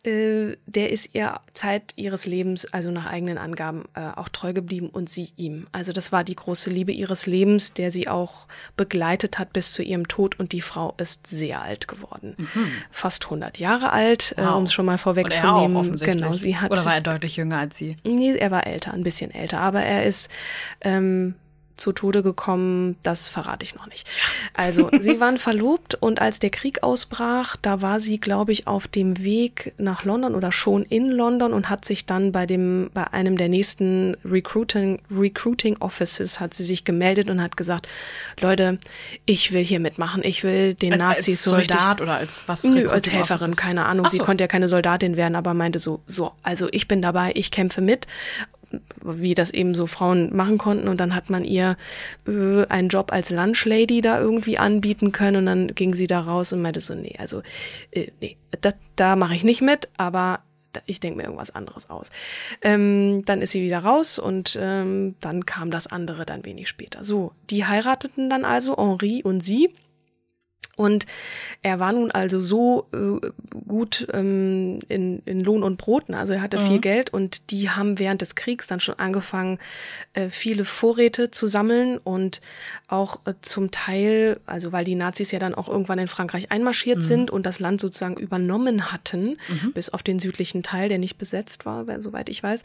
Äh, 0.04 0.56
der 0.66 0.90
ist 0.90 1.14
ihr 1.14 1.40
Zeit 1.52 1.92
ihres 1.96 2.26
Lebens, 2.26 2.66
also 2.72 2.90
nach 2.90 3.06
eigenen 3.06 3.38
Angaben, 3.38 3.84
äh, 3.94 4.08
auch 4.14 4.28
treu 4.28 4.52
geblieben 4.52 4.88
und 4.90 5.08
sie 5.08 5.30
ihm. 5.36 5.66
Also 5.72 5.92
das 5.92 6.12
war 6.12 6.24
die 6.24 6.36
große 6.36 6.70
Liebe 6.70 6.92
ihres 6.92 7.26
Lebens, 7.26 7.72
der 7.72 7.90
sie 7.90 8.08
auch 8.08 8.46
begleitet 8.76 9.38
hat 9.38 9.52
bis 9.52 9.72
zu 9.72 9.82
ihrem 9.82 10.06
Tod 10.06 10.38
und 10.38 10.52
die 10.52 10.60
Frau 10.60 10.94
ist 10.98 11.26
sehr 11.26 11.62
alt 11.62 11.88
geworden. 11.88 12.34
Mhm. 12.36 12.66
Fast 12.90 13.24
100 13.24 13.58
Jahre 13.58 13.92
alt, 13.92 14.34
wow. 14.36 14.46
äh, 14.46 14.48
um 14.50 14.64
es 14.64 14.72
schon 14.72 14.86
mal 14.86 14.98
vorwegzunehmen. 14.98 15.96
Genau, 15.96 16.34
sie 16.34 16.58
hat. 16.58 16.70
Oder 16.70 16.84
war 16.84 16.94
er 16.94 17.00
deutlich 17.00 17.36
jünger 17.36 17.58
als 17.58 17.78
sie? 17.78 17.96
Nee, 18.04 18.36
er 18.36 18.50
war 18.50 18.66
älter, 18.66 18.92
ein 18.92 19.04
bisschen 19.04 19.30
älter, 19.30 19.60
aber 19.60 19.82
er 19.82 20.04
ist 20.04 20.30
ähm, 20.82 21.34
zu 21.76 21.92
Tode 21.92 22.22
gekommen, 22.22 22.96
das 23.02 23.28
verrate 23.28 23.64
ich 23.64 23.74
noch 23.74 23.86
nicht. 23.86 24.08
Also, 24.54 24.90
sie 25.00 25.20
waren 25.20 25.38
verlobt 25.38 25.94
und 25.94 26.20
als 26.20 26.38
der 26.38 26.50
Krieg 26.50 26.82
ausbrach, 26.82 27.56
da 27.60 27.82
war 27.82 28.00
sie, 28.00 28.18
glaube 28.18 28.52
ich, 28.52 28.66
auf 28.66 28.86
dem 28.86 29.22
Weg 29.22 29.74
nach 29.78 30.04
London 30.04 30.34
oder 30.34 30.52
schon 30.52 30.84
in 30.84 31.10
London 31.10 31.52
und 31.52 31.70
hat 31.70 31.84
sich 31.84 32.06
dann 32.06 32.32
bei 32.32 32.46
dem, 32.46 32.90
bei 32.94 33.12
einem 33.12 33.36
der 33.36 33.48
nächsten 33.48 34.16
Recruiting, 34.24 35.00
Recruiting 35.10 35.76
Offices 35.80 36.40
hat 36.40 36.54
sie 36.54 36.64
sich 36.64 36.84
gemeldet 36.84 37.30
und 37.30 37.42
hat 37.42 37.56
gesagt, 37.56 37.88
Leute, 38.40 38.78
ich 39.26 39.52
will 39.52 39.64
hier 39.64 39.80
mitmachen, 39.80 40.22
ich 40.24 40.44
will 40.44 40.74
den 40.74 40.98
Nazis 40.98 41.34
als 41.34 41.42
so 41.42 41.50
Soldat 41.50 41.88
richtig, 41.88 42.02
oder 42.02 42.14
als 42.14 42.44
was? 42.46 42.64
Nö, 42.64 42.88
als 42.88 43.10
Helferin, 43.10 43.56
keine 43.56 43.84
Ahnung. 43.86 44.06
So. 44.06 44.12
Sie 44.12 44.18
konnte 44.18 44.44
ja 44.44 44.48
keine 44.48 44.68
Soldatin 44.68 45.16
werden, 45.16 45.36
aber 45.36 45.54
meinte 45.54 45.78
so, 45.78 46.00
so, 46.06 46.32
also 46.42 46.68
ich 46.70 46.88
bin 46.88 47.02
dabei, 47.02 47.32
ich 47.34 47.50
kämpfe 47.50 47.80
mit 47.80 48.06
wie 49.02 49.34
das 49.34 49.50
eben 49.50 49.74
so 49.74 49.86
Frauen 49.86 50.34
machen 50.34 50.58
konnten. 50.58 50.88
Und 50.88 50.98
dann 50.98 51.14
hat 51.14 51.30
man 51.30 51.44
ihr 51.44 51.76
äh, 52.26 52.66
einen 52.66 52.88
Job 52.88 53.12
als 53.12 53.30
Lunchlady 53.30 54.00
da 54.00 54.20
irgendwie 54.20 54.58
anbieten 54.58 55.12
können. 55.12 55.36
Und 55.36 55.46
dann 55.46 55.74
ging 55.74 55.94
sie 55.94 56.06
da 56.06 56.20
raus 56.20 56.52
und 56.52 56.62
meinte 56.62 56.80
so, 56.80 56.94
nee, 56.94 57.16
also 57.18 57.42
äh, 57.90 58.08
nee, 58.20 58.36
da, 58.60 58.70
da 58.96 59.16
mache 59.16 59.34
ich 59.34 59.44
nicht 59.44 59.62
mit, 59.62 59.88
aber 59.96 60.40
ich 60.86 61.00
denke 61.00 61.18
mir 61.18 61.24
irgendwas 61.24 61.54
anderes 61.54 61.88
aus. 61.90 62.10
Ähm, 62.62 63.22
dann 63.24 63.42
ist 63.42 63.52
sie 63.52 63.62
wieder 63.62 63.80
raus 63.80 64.18
und 64.18 64.58
ähm, 64.60 65.14
dann 65.20 65.46
kam 65.46 65.70
das 65.70 65.86
andere 65.86 66.26
dann 66.26 66.44
wenig 66.44 66.68
später. 66.68 67.04
So, 67.04 67.32
die 67.50 67.64
heirateten 67.64 68.30
dann 68.30 68.44
also 68.44 68.76
Henri 68.76 69.22
und 69.22 69.44
sie. 69.44 69.74
Und 70.76 71.06
er 71.62 71.78
war 71.78 71.92
nun 71.92 72.10
also 72.10 72.40
so 72.40 72.86
äh, 72.92 73.30
gut 73.66 74.08
ähm, 74.12 74.80
in, 74.88 75.20
in 75.24 75.40
Lohn 75.40 75.62
und 75.62 75.76
Broten, 75.76 76.14
also 76.14 76.32
er 76.32 76.42
hatte 76.42 76.58
mhm. 76.58 76.68
viel 76.68 76.78
Geld 76.80 77.10
und 77.12 77.50
die 77.50 77.70
haben 77.70 77.98
während 77.98 78.22
des 78.22 78.34
Kriegs 78.34 78.66
dann 78.66 78.80
schon 78.80 78.98
angefangen, 78.98 79.58
äh, 80.14 80.30
viele 80.30 80.64
Vorräte 80.64 81.30
zu 81.30 81.46
sammeln 81.46 81.98
und 81.98 82.40
auch 82.88 83.20
äh, 83.24 83.34
zum 83.40 83.70
Teil, 83.70 84.40
also 84.46 84.72
weil 84.72 84.84
die 84.84 84.96
Nazis 84.96 85.30
ja 85.30 85.38
dann 85.38 85.54
auch 85.54 85.68
irgendwann 85.68 85.98
in 85.98 86.08
Frankreich 86.08 86.50
einmarschiert 86.50 86.98
mhm. 86.98 87.02
sind 87.02 87.30
und 87.30 87.46
das 87.46 87.60
Land 87.60 87.80
sozusagen 87.80 88.16
übernommen 88.16 88.92
hatten, 88.92 89.38
mhm. 89.48 89.72
bis 89.74 89.90
auf 89.90 90.02
den 90.02 90.18
südlichen 90.18 90.62
Teil, 90.62 90.88
der 90.88 90.98
nicht 90.98 91.18
besetzt 91.18 91.66
war, 91.66 91.84
soweit 92.00 92.28
ich 92.28 92.42
weiß, 92.42 92.62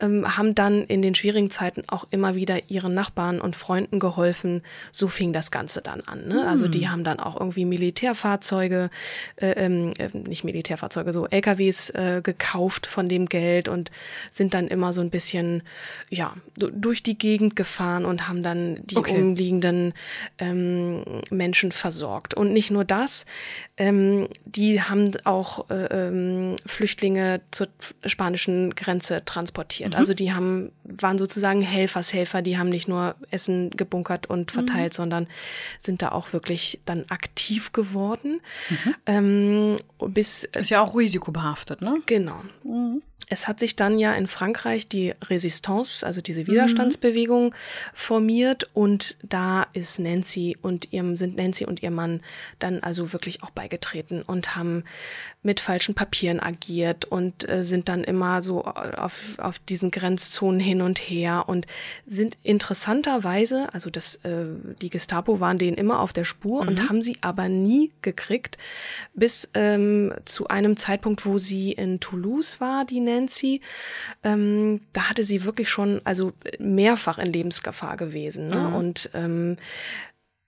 ähm, 0.00 0.36
haben 0.36 0.54
dann 0.54 0.84
in 0.84 1.02
den 1.02 1.14
schwierigen 1.14 1.50
Zeiten 1.50 1.82
auch 1.88 2.06
immer 2.10 2.34
wieder 2.34 2.70
ihren 2.70 2.94
Nachbarn 2.94 3.40
und 3.40 3.56
Freunden 3.56 3.98
geholfen. 3.98 4.62
So 4.92 5.08
fing 5.08 5.32
das 5.32 5.50
Ganze 5.50 5.82
dann 5.82 6.00
an. 6.02 6.26
Ne? 6.26 6.46
Also 6.48 6.68
die 6.68 6.84
hm. 6.84 6.92
haben 6.92 7.04
dann 7.04 7.20
auch 7.20 7.38
irgendwie 7.38 7.64
Militärfahrzeuge, 7.64 8.90
äh, 9.36 9.50
ähm, 9.50 9.92
äh, 9.98 10.08
nicht 10.16 10.44
Militärfahrzeuge, 10.44 11.12
so 11.12 11.26
LKWs 11.26 11.90
äh, 11.90 12.20
gekauft 12.22 12.86
von 12.86 13.08
dem 13.08 13.26
Geld 13.26 13.68
und 13.68 13.90
sind 14.30 14.54
dann 14.54 14.68
immer 14.68 14.92
so 14.92 15.00
ein 15.00 15.10
bisschen 15.10 15.62
ja 16.08 16.34
durch 16.56 17.02
die 17.02 17.18
Gegend 17.18 17.56
gefahren 17.56 18.04
und 18.04 18.28
haben 18.28 18.42
dann 18.42 18.78
die 18.84 18.96
okay. 18.96 19.20
umliegenden 19.20 19.94
ähm, 20.38 21.04
Menschen 21.30 21.72
versorgt. 21.72 22.34
Und 22.34 22.52
nicht 22.52 22.70
nur 22.70 22.84
das, 22.84 23.26
ähm, 23.80 24.28
die 24.44 24.82
haben 24.82 25.10
auch 25.24 25.70
äh, 25.70 25.86
ähm, 25.86 26.56
Flüchtlinge 26.66 27.40
zur 27.50 27.68
spanischen 28.04 28.74
Grenze 28.74 29.24
transportiert. 29.24 29.92
Mhm. 29.92 29.96
Also 29.96 30.12
die 30.12 30.34
haben, 30.34 30.70
waren 30.84 31.16
sozusagen 31.16 31.62
Helfershelfer, 31.62 32.42
die 32.42 32.58
haben 32.58 32.68
nicht 32.68 32.88
nur 32.88 33.14
Essen 33.30 33.70
gebunkert 33.70 34.28
und 34.28 34.52
verteilt, 34.52 34.92
mhm. 34.92 34.96
sondern 34.96 35.26
sind 35.80 36.02
da 36.02 36.12
auch 36.12 36.34
wirklich 36.34 36.80
dann 36.84 37.06
aktiv 37.08 37.72
geworden. 37.72 38.42
Mhm. 38.68 38.94
Ähm, 39.06 39.76
bis, 40.10 40.44
Ist 40.44 40.68
ja 40.68 40.82
auch 40.82 40.94
risikobehaftet, 40.94 41.80
ne? 41.80 42.02
Genau. 42.04 42.42
Mhm. 42.62 43.00
Es 43.28 43.46
hat 43.46 43.60
sich 43.60 43.76
dann 43.76 43.98
ja 43.98 44.14
in 44.14 44.26
Frankreich 44.26 44.86
die 44.86 45.14
Resistance, 45.28 46.04
also 46.04 46.20
diese 46.20 46.46
Widerstandsbewegung, 46.46 47.46
mhm. 47.46 47.54
formiert 47.94 48.70
und 48.74 49.16
da 49.22 49.66
ist 49.72 49.98
Nancy 49.98 50.56
und 50.60 50.92
ihrem 50.92 51.16
sind 51.16 51.36
Nancy 51.36 51.64
und 51.64 51.82
ihr 51.82 51.90
Mann 51.90 52.20
dann 52.58 52.80
also 52.80 53.12
wirklich 53.12 53.42
auch 53.42 53.50
beigetreten 53.50 54.22
und 54.22 54.56
haben 54.56 54.84
mit 55.42 55.60
falschen 55.60 55.94
Papieren 55.94 56.38
agiert 56.38 57.06
und 57.06 57.48
äh, 57.48 57.62
sind 57.62 57.88
dann 57.88 58.04
immer 58.04 58.42
so 58.42 58.64
auf, 58.64 59.14
auf 59.38 59.58
diesen 59.58 59.90
Grenzzonen 59.90 60.60
hin 60.60 60.82
und 60.82 60.98
her 60.98 61.44
und 61.46 61.66
sind 62.06 62.36
interessanterweise, 62.42 63.72
also 63.72 63.88
das, 63.88 64.16
äh, 64.16 64.44
die 64.82 64.90
Gestapo 64.90 65.40
waren 65.40 65.56
denen 65.56 65.78
immer 65.78 66.00
auf 66.00 66.12
der 66.12 66.24
Spur 66.24 66.62
mhm. 66.62 66.68
und 66.68 66.88
haben 66.88 67.00
sie 67.00 67.16
aber 67.22 67.48
nie 67.48 67.90
gekriegt, 68.02 68.58
bis 69.14 69.48
ähm, 69.54 70.12
zu 70.26 70.48
einem 70.48 70.76
Zeitpunkt, 70.76 71.24
wo 71.24 71.38
sie 71.38 71.72
in 71.72 72.00
Toulouse 72.00 72.60
war, 72.60 72.84
die 72.84 73.00
Nancy. 73.00 73.62
Ähm, 74.22 74.80
da 74.92 75.08
hatte 75.08 75.24
sie 75.24 75.44
wirklich 75.44 75.70
schon, 75.70 76.02
also 76.04 76.32
mehrfach 76.58 77.18
in 77.18 77.32
Lebensgefahr 77.32 77.96
gewesen. 77.96 78.48
Ne? 78.48 78.56
Mhm. 78.56 78.74
Und 78.74 79.10
ähm, 79.14 79.56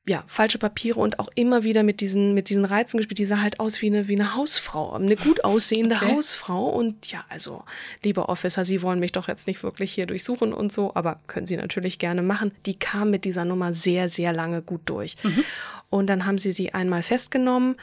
ja, 0.05 0.25
falsche 0.27 0.59
Papiere 0.59 0.99
und 0.99 1.21
auch 1.21 1.29
immer 1.37 1.63
wieder 1.63 1.85
mit 1.85 2.01
diesen, 2.01 2.35
mit 2.35 2.49
diesen 2.49 2.65
Reizen 2.65 2.97
gespielt. 2.97 3.19
Die 3.19 3.25
sah 3.25 3.41
halt 3.41 3.61
aus 3.61 3.81
wie 3.83 3.87
eine, 3.87 4.09
wie 4.09 4.17
eine 4.17 4.35
Hausfrau, 4.35 4.93
eine 4.95 5.15
gut 5.17 5.45
aussehende 5.45 5.97
okay. 5.97 6.13
Hausfrau. 6.13 6.71
Und 6.71 7.11
ja, 7.13 7.25
also, 7.29 7.63
lieber 8.03 8.29
Officer, 8.29 8.65
Sie 8.65 8.83
wollen 8.83 8.99
mich 8.99 9.13
doch 9.13 9.29
jetzt 9.29 9.47
nicht 9.47 9.63
wirklich 9.63 9.93
hier 9.93 10.07
durchsuchen 10.07 10.53
und 10.53 10.73
so, 10.73 10.93
aber 10.95 11.21
können 11.29 11.47
Sie 11.47 11.57
natürlich 11.57 12.01
gerne 12.01 12.23
machen. 12.23 12.51
Die 12.67 12.75
kam 12.75 13.11
mit 13.11 13.25
dieser 13.25 13.45
Nummer 13.45 13.73
sehr, 13.73 14.09
sehr 14.09 14.33
lange 14.33 14.61
gut 14.61 14.81
durch. 14.87 15.17
Mhm. 15.23 15.45
Und 15.93 16.07
dann 16.07 16.25
haben 16.25 16.39
sie 16.39 16.53
sie 16.53 16.73
einmal 16.73 17.03
festgenommen 17.03 17.77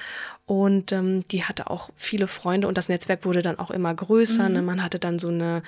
und 0.48 0.92
ähm, 0.92 1.28
die 1.28 1.44
hatte 1.44 1.70
auch 1.70 1.92
viele 1.96 2.26
Freunde 2.26 2.68
und 2.68 2.76
das 2.76 2.90
Netzwerk 2.90 3.24
wurde 3.24 3.44
dann 3.44 3.60
auch 3.60 3.70
immer 3.70 3.94
größer. 3.94 4.50
Mhm. 4.50 4.56
Ne? 4.56 4.62
Man 4.64 4.84
hatte 4.84 4.98
dann 4.98 5.20
so 5.20 5.28
eine 5.28 5.62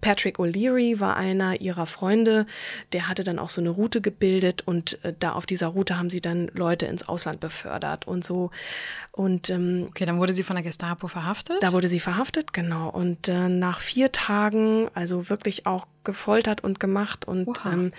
Patrick 0.00 0.38
O'Leary 0.38 1.00
war 1.00 1.18
einer 1.18 1.60
ihrer 1.60 1.84
Freunde, 1.84 2.46
der 2.94 3.08
hatte 3.08 3.24
dann 3.24 3.38
auch 3.38 3.50
so 3.50 3.60
eine 3.60 3.68
Route 3.68 4.00
gebildet 4.00 4.62
und 4.66 5.04
äh, 5.04 5.12
da 5.18 5.32
auf 5.32 5.44
dieser 5.44 5.66
Route 5.66 5.98
haben 5.98 6.08
sie 6.08 6.22
dann 6.22 6.50
Leute 6.54 6.86
ins 6.86 7.06
Ausland 7.06 7.40
befördert 7.40 8.08
und 8.08 8.24
so. 8.24 8.50
Und 9.12 9.50
ähm, 9.50 9.84
okay, 9.90 10.06
dann 10.06 10.18
wurde 10.18 10.32
sie 10.32 10.44
von 10.44 10.56
der 10.56 10.64
Gestapo 10.64 11.08
verhaftet. 11.08 11.58
Da 11.60 11.74
wurde 11.74 11.88
sie 11.88 12.00
verhaftet, 12.00 12.54
genau. 12.54 12.88
Und 12.88 13.28
äh, 13.28 13.50
nach 13.50 13.80
vier 13.80 14.12
Tagen, 14.12 14.88
also 14.94 15.28
wirklich 15.28 15.66
auch 15.66 15.86
gefoltert 16.04 16.64
und 16.64 16.80
gemacht 16.80 17.28
und 17.28 17.48
wow. 17.48 17.66
ähm, 17.66 17.92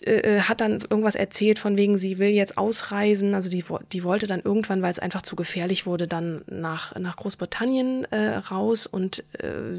äh, 0.00 0.40
hat 0.40 0.60
dann 0.60 0.80
irgendwas 0.88 1.14
erzählt 1.14 1.58
von 1.58 1.76
wegen, 1.76 1.98
sie 1.98 2.18
will 2.18 2.30
jetzt 2.30 2.56
ausreisen. 2.56 3.34
Also 3.34 3.50
die, 3.50 3.64
die 3.92 4.04
wollte 4.04 4.26
dann 4.26 4.40
irgendwann, 4.40 4.82
weil 4.82 4.90
es 4.90 4.98
einfach 4.98 5.22
zu 5.22 5.36
gefährlich 5.36 5.86
wurde, 5.86 6.08
dann 6.08 6.42
nach, 6.46 6.96
nach 6.98 7.16
Großbritannien 7.16 8.04
äh, 8.10 8.36
raus 8.36 8.86
und 8.86 9.24
äh, 9.38 9.76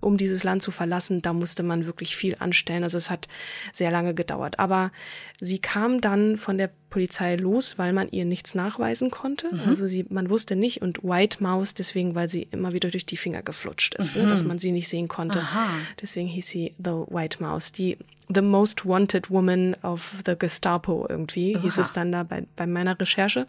um 0.00 0.16
dieses 0.16 0.44
Land 0.44 0.62
zu 0.62 0.70
verlassen, 0.70 1.22
da 1.22 1.32
musste 1.32 1.62
man 1.62 1.86
wirklich 1.86 2.16
viel 2.16 2.36
anstellen. 2.38 2.84
Also 2.84 2.98
es 2.98 3.10
hat 3.10 3.26
sehr 3.72 3.90
lange 3.90 4.14
gedauert. 4.14 4.58
Aber 4.58 4.92
sie 5.40 5.58
kam 5.58 6.00
dann 6.00 6.36
von 6.36 6.56
der 6.56 6.70
Polizei 6.90 7.36
los, 7.36 7.78
weil 7.78 7.92
man 7.92 8.08
ihr 8.10 8.24
nichts 8.24 8.54
nachweisen 8.54 9.10
konnte. 9.10 9.52
Mhm. 9.52 9.60
Also 9.66 9.86
sie, 9.86 10.06
man 10.08 10.30
wusste 10.30 10.56
nicht 10.56 10.82
und 10.82 11.02
White 11.02 11.42
Mouse 11.42 11.74
deswegen, 11.74 12.14
weil 12.14 12.28
sie 12.28 12.48
immer 12.50 12.72
wieder 12.72 12.90
durch 12.90 13.06
die 13.06 13.16
Finger 13.16 13.42
geflutscht 13.42 13.96
ist, 13.96 14.16
mhm. 14.16 14.22
ne, 14.22 14.28
dass 14.28 14.44
man 14.44 14.58
sie 14.58 14.72
nicht 14.72 14.88
sehen 14.88 15.08
konnte. 15.08 15.40
Aha. 15.40 15.68
Deswegen 16.00 16.28
hieß 16.28 16.48
sie 16.48 16.74
The 16.78 17.04
White 17.08 17.42
Mouse. 17.42 17.72
Die 17.72 17.98
The 18.32 18.42
Most 18.42 18.84
Wanted 18.86 19.30
Woman 19.30 19.76
of 19.82 20.22
the 20.26 20.36
Gestapo 20.38 21.06
irgendwie, 21.08 21.56
Aha. 21.56 21.62
hieß 21.62 21.78
es 21.78 21.92
dann 21.92 22.12
da 22.12 22.22
bei, 22.22 22.46
bei 22.56 22.66
meiner 22.66 22.98
Recherche. 22.98 23.46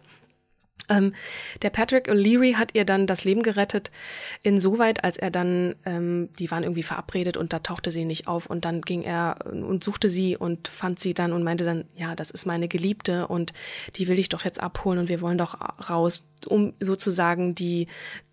Ähm, 0.88 1.14
der 1.62 1.70
Patrick 1.70 2.08
O'Leary 2.08 2.54
hat 2.54 2.74
ihr 2.74 2.84
dann 2.84 3.06
das 3.06 3.24
Leben 3.24 3.42
gerettet, 3.42 3.90
insoweit, 4.42 5.04
als 5.04 5.16
er 5.16 5.30
dann, 5.30 5.74
ähm, 5.84 6.30
die 6.38 6.50
waren 6.50 6.64
irgendwie 6.64 6.82
verabredet 6.82 7.36
und 7.36 7.52
da 7.52 7.58
tauchte 7.60 7.90
sie 7.90 8.04
nicht 8.04 8.26
auf 8.26 8.46
und 8.46 8.64
dann 8.64 8.80
ging 8.82 9.02
er 9.02 9.36
und 9.44 9.84
suchte 9.84 10.08
sie 10.08 10.36
und 10.36 10.68
fand 10.68 10.98
sie 10.98 11.14
dann 11.14 11.32
und 11.32 11.44
meinte 11.44 11.64
dann, 11.64 11.84
ja, 11.94 12.16
das 12.16 12.30
ist 12.30 12.46
meine 12.46 12.68
Geliebte 12.68 13.28
und 13.28 13.52
die 13.96 14.08
will 14.08 14.18
ich 14.18 14.28
doch 14.28 14.44
jetzt 14.44 14.60
abholen 14.60 14.98
und 14.98 15.08
wir 15.08 15.20
wollen 15.20 15.38
doch 15.38 15.58
raus, 15.88 16.26
um 16.46 16.74
sozusagen 16.80 17.54
die 17.54 17.86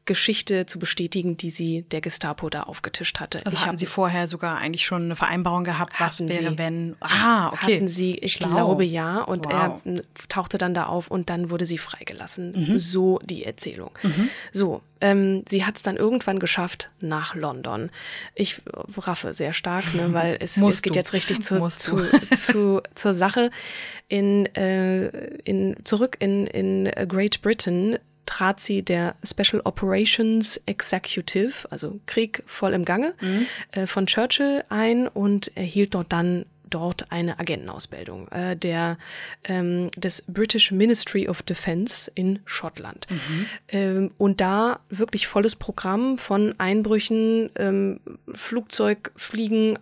Geschichte 0.08 0.66
zu 0.66 0.80
bestätigen, 0.80 1.38
die 1.38 1.52
sie 1.52 1.84
der 1.84 2.02
Gestapo 2.02 2.50
da 2.50 2.64
aufgetischt 2.64 3.20
hatte. 3.20 3.46
Also 3.46 3.56
ich 3.56 3.66
hatten 3.66 3.78
Sie 3.78 3.86
vorher 3.86 4.28
sogar 4.28 4.58
eigentlich 4.58 4.86
schon 4.86 5.04
eine 5.04 5.16
Vereinbarung 5.16 5.64
gehabt, 5.64 6.00
was 6.00 6.28
wäre, 6.28 6.52
sie, 6.52 6.58
wenn. 6.58 6.96
Ah, 7.00 7.50
okay. 7.50 7.76
Hatten 7.76 7.88
Sie, 7.88 8.16
ich 8.16 8.34
Schlau. 8.34 8.50
glaube 8.50 8.84
ja. 8.84 9.22
Und 9.22 9.46
wow. 9.46 9.82
er 9.86 10.02
tauchte 10.30 10.58
dann 10.58 10.74
da 10.74 10.88
auf 10.88 11.12
und 11.12 11.30
dann 11.30 11.52
wurde 11.52 11.68
sie 11.68 11.78
freigelassen. 11.78 12.70
Mhm. 12.70 12.80
So 12.80 13.20
die 13.24 13.44
Erzählung. 13.44 13.92
Mhm. 14.02 14.30
So, 14.52 14.82
ähm, 15.02 15.44
sie 15.50 15.66
hat 15.66 15.76
es 15.76 15.84
dann 15.84 15.98
irgendwann 15.98 16.40
geschafft 16.40 16.90
nach 17.00 17.36
London. 17.36 17.92
Ich 18.34 18.62
raffe 18.98 19.34
sehr 19.34 19.54
stark, 19.54 19.94
ne, 19.94 20.14
weil 20.14 20.38
es, 20.40 20.58
es 20.58 20.82
geht 20.82 20.96
du. 20.96 20.98
jetzt 20.98 21.14
richtig 21.14 21.44
zu, 21.44 21.68
zu, 21.70 22.02
zu, 22.36 22.82
zur 22.96 23.14
Sache. 23.14 23.52
In, 24.08 24.46
äh, 24.56 25.08
in, 25.44 25.76
zurück 25.84 26.16
in, 26.20 26.48
in 26.48 26.86
Great 27.08 27.42
Britain 27.42 28.00
trat 28.28 28.60
sie 28.60 28.84
der 28.84 29.16
Special 29.24 29.62
Operations 29.64 30.62
Executive, 30.68 31.70
also 31.72 32.00
Krieg 32.06 32.44
voll 32.46 32.74
im 32.74 32.86
Gange, 32.86 33.16
mhm. 33.20 33.48
äh, 33.72 33.88
von 33.88 34.06
Churchill 34.06 34.64
ein 34.70 35.08
und 35.08 35.56
erhielt 35.58 35.96
dort 35.96 36.14
dann 36.14 36.46
dort 36.70 37.12
eine 37.12 37.40
Agentenausbildung 37.40 38.28
äh, 38.28 38.56
der 38.56 38.98
ähm, 39.46 39.90
des 39.96 40.24
British 40.28 40.72
Ministry 40.72 41.30
of 41.30 41.42
Defence 41.42 42.12
in 42.14 42.40
Schottland 42.46 43.08
mhm. 43.10 43.46
ähm, 43.70 44.12
und 44.18 44.42
da 44.42 44.82
wirklich 44.90 45.28
volles 45.28 45.56
Programm 45.56 46.18
von 46.18 46.54
Einbrüchen, 46.58 47.50
ähm, 47.56 48.02
Flugzeugfliegen, 48.34 49.80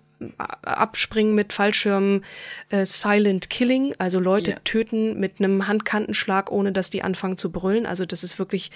abspringen 0.64 1.36
mit 1.36 1.54
Fallschirmen, 1.54 2.24
äh, 2.70 2.86
Silent 2.86 3.50
Killing, 3.50 3.94
also 3.98 4.20
Leute 4.20 4.52
yeah. 4.52 4.60
töten 4.64 5.20
mit 5.20 5.40
einem 5.40 5.68
Handkantenschlag, 5.68 6.52
ohne 6.52 6.72
dass 6.72 6.90
die 6.90 7.04
anfangen 7.04 7.38
zu 7.38 7.52
brüllen. 7.52 7.86
Also 7.86 8.06
das 8.06 8.24
ist 8.24 8.40
wirklich 8.40 8.72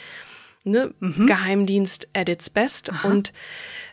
ne, 0.70 0.94
mhm. 1.00 1.28
Geheimdienst 1.28 2.08
at 2.14 2.30
its 2.30 2.50
best. 2.50 2.92
Aha. 2.92 3.08
Und 3.10 3.34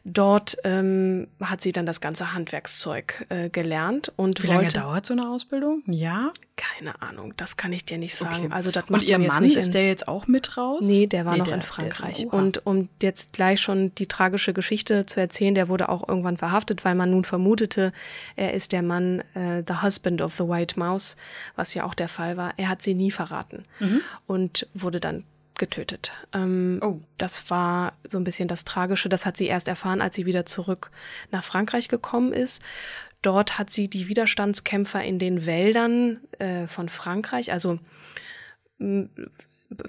Dort 0.08 0.56
ähm, 0.62 1.26
hat 1.40 1.62
sie 1.62 1.72
dann 1.72 1.84
das 1.84 2.00
ganze 2.00 2.32
Handwerkszeug 2.32 3.26
äh, 3.28 3.48
gelernt 3.48 4.12
und 4.14 4.40
Wie 4.40 4.46
wollte, 4.46 4.76
lange 4.78 4.86
dauert 4.86 5.04
so 5.04 5.14
eine 5.14 5.28
Ausbildung? 5.28 5.82
Ja? 5.86 6.32
Keine 6.54 7.02
Ahnung, 7.02 7.34
das 7.36 7.56
kann 7.56 7.72
ich 7.72 7.84
dir 7.84 7.98
nicht 7.98 8.14
sagen. 8.14 8.44
Okay. 8.44 8.52
Also 8.52 8.70
das 8.70 8.84
und 8.88 9.02
ihr 9.02 9.18
Mann 9.18 9.44
ist 9.44 9.74
der 9.74 9.88
jetzt 9.88 10.06
auch 10.06 10.28
mit 10.28 10.56
raus? 10.56 10.78
Nee, 10.84 11.08
der 11.08 11.24
war 11.24 11.32
nee, 11.32 11.40
noch 11.40 11.48
der, 11.48 11.56
in 11.56 11.62
Frankreich. 11.62 12.22
In 12.22 12.28
und 12.28 12.64
um 12.64 12.88
jetzt 13.02 13.32
gleich 13.32 13.60
schon 13.60 13.92
die 13.96 14.06
tragische 14.06 14.52
Geschichte 14.52 15.06
zu 15.06 15.18
erzählen, 15.18 15.56
der 15.56 15.68
wurde 15.68 15.88
auch 15.88 16.08
irgendwann 16.08 16.36
verhaftet, 16.36 16.84
weil 16.84 16.94
man 16.94 17.10
nun 17.10 17.24
vermutete, 17.24 17.92
er 18.36 18.54
ist 18.54 18.70
der 18.70 18.82
Mann, 18.82 19.24
äh, 19.34 19.64
the 19.66 19.82
husband 19.82 20.22
of 20.22 20.36
the 20.36 20.44
White 20.44 20.78
Mouse, 20.78 21.16
was 21.56 21.74
ja 21.74 21.82
auch 21.82 21.94
der 21.94 22.08
Fall 22.08 22.36
war. 22.36 22.54
Er 22.58 22.68
hat 22.68 22.80
sie 22.80 22.94
nie 22.94 23.10
verraten 23.10 23.64
mhm. 23.80 24.02
und 24.28 24.68
wurde 24.72 25.00
dann 25.00 25.24
getötet. 25.58 26.12
Ähm, 26.32 26.78
oh. 26.82 27.00
Das 27.18 27.50
war 27.50 27.94
so 28.06 28.18
ein 28.18 28.24
bisschen 28.24 28.48
das 28.48 28.64
Tragische. 28.64 29.08
Das 29.08 29.26
hat 29.26 29.36
sie 29.36 29.46
erst 29.46 29.68
erfahren, 29.68 30.00
als 30.00 30.16
sie 30.16 30.26
wieder 30.26 30.46
zurück 30.46 30.90
nach 31.30 31.44
Frankreich 31.44 31.88
gekommen 31.88 32.32
ist. 32.32 32.62
Dort 33.22 33.58
hat 33.58 33.70
sie 33.70 33.88
die 33.88 34.08
Widerstandskämpfer 34.08 35.02
in 35.02 35.18
den 35.18 35.46
Wäldern 35.46 36.20
äh, 36.38 36.66
von 36.66 36.88
Frankreich, 36.88 37.52
also 37.52 37.78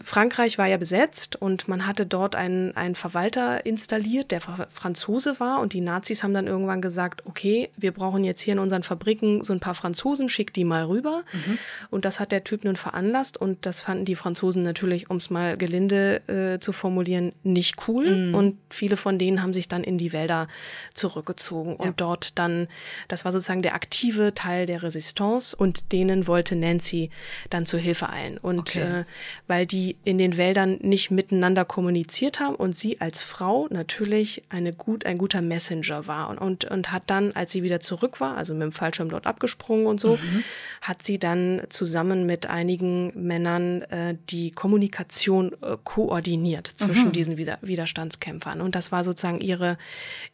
Frankreich 0.04 0.58
war 0.58 0.66
ja 0.66 0.78
besetzt 0.78 1.36
und 1.36 1.68
man 1.68 1.86
hatte 1.86 2.08
dort 2.08 2.36
einen, 2.36 2.76
einen 2.76 2.96
Verwalter 2.96 3.64
installiert, 3.64 4.32
der 4.32 4.42
Franzose 4.42 5.40
war 5.40 5.60
und 5.60 5.74
die 5.74 5.82
Nazis 5.82 6.24
haben 6.24 6.34
dann 6.34 6.48
irgendwann 6.48 6.82
gesagt, 6.82 7.26
okay, 7.28 7.70
wir 7.78 7.92
brauchen 7.92 8.24
jetzt 8.24 8.42
hier 8.42 8.54
in 8.54 8.60
unseren 8.60 8.82
Fabriken 8.82 9.44
so 9.44 9.54
ein 9.54 9.60
paar 9.60 9.76
Franzosen, 9.76 10.30
schick 10.30 10.52
die 10.52 10.64
mal 10.64 10.86
rüber. 10.86 11.24
Mhm. 11.32 11.60
Und 11.92 12.06
das 12.06 12.20
hat 12.20 12.32
der 12.32 12.44
Typ 12.44 12.64
nun 12.64 12.76
veranlasst 12.76 13.38
und 13.38 13.68
das 13.68 13.82
fanden 13.82 14.06
die 14.06 14.16
Franzosen 14.16 14.64
natürlich, 14.64 15.12
um 15.12 15.18
es 15.18 15.30
mal 15.30 15.58
gelinde 15.58 16.28
äh, 16.28 16.60
zu 16.60 16.72
formulieren, 16.72 17.34
nicht 17.44 17.88
cool. 17.88 18.30
Mhm. 18.30 18.36
Und 18.36 18.58
viele 18.72 18.98
von 18.98 19.20
denen 19.20 19.44
haben 19.44 19.54
sich 19.54 19.68
dann 19.68 19.84
in 19.84 20.00
die 20.00 20.12
Wälder 20.12 20.48
zurückgezogen 20.96 21.76
ja. 21.80 21.86
und 21.86 22.02
dort 22.02 22.40
dann, 22.40 22.68
das 23.10 23.26
war 23.26 23.32
sozusagen 23.32 23.62
der 23.62 23.76
aktive 23.76 24.34
Teil 24.34 24.66
der 24.66 24.82
Resistance 24.82 25.56
und 25.56 25.92
denen 25.92 26.26
wollte 26.26 26.56
Nancy 26.56 27.12
dann 27.52 27.68
zu 27.68 27.78
Hilfe 27.78 28.10
eilen. 28.10 28.40
Und 28.40 28.60
okay. 28.60 29.02
äh, 29.02 29.04
weil 29.46 29.67
die 29.68 29.98
in 30.04 30.18
den 30.18 30.38
Wäldern 30.38 30.78
nicht 30.82 31.12
miteinander 31.12 31.66
kommuniziert 31.66 32.40
haben 32.40 32.56
und 32.56 32.78
sie 32.78 33.02
als 33.02 33.22
Frau 33.22 33.68
natürlich 33.70 34.44
eine 34.50 34.74
gut, 34.74 35.06
ein 35.06 35.18
guter 35.18 35.42
Messenger 35.42 36.08
war 36.08 36.30
und, 36.30 36.40
und, 36.40 36.66
und 36.66 36.92
hat 36.92 37.04
dann, 37.08 37.34
als 37.34 37.52
sie 37.52 37.64
wieder 37.64 37.80
zurück 37.80 38.20
war, 38.20 38.38
also 38.38 38.54
mit 38.54 38.64
dem 38.64 38.72
Fallschirm 38.72 39.10
dort 39.10 39.28
abgesprungen 39.28 39.88
und 39.88 40.00
so, 40.00 40.16
mhm. 40.16 40.44
hat 40.82 41.04
sie 41.04 41.20
dann 41.20 41.62
zusammen 41.70 42.26
mit 42.26 42.48
einigen 42.50 43.12
Männern 43.16 43.82
äh, 43.84 44.16
die 44.30 44.52
Kommunikation 44.52 45.54
äh, 45.62 45.78
koordiniert 45.84 46.72
zwischen 46.76 47.10
mhm. 47.10 47.14
diesen 47.14 47.38
Wider 47.38 47.60
Widerstandskämpfern. 47.62 48.62
Und 48.62 48.76
das 48.76 48.92
war 48.92 49.04
sozusagen 49.04 49.42
ihre, 49.42 49.78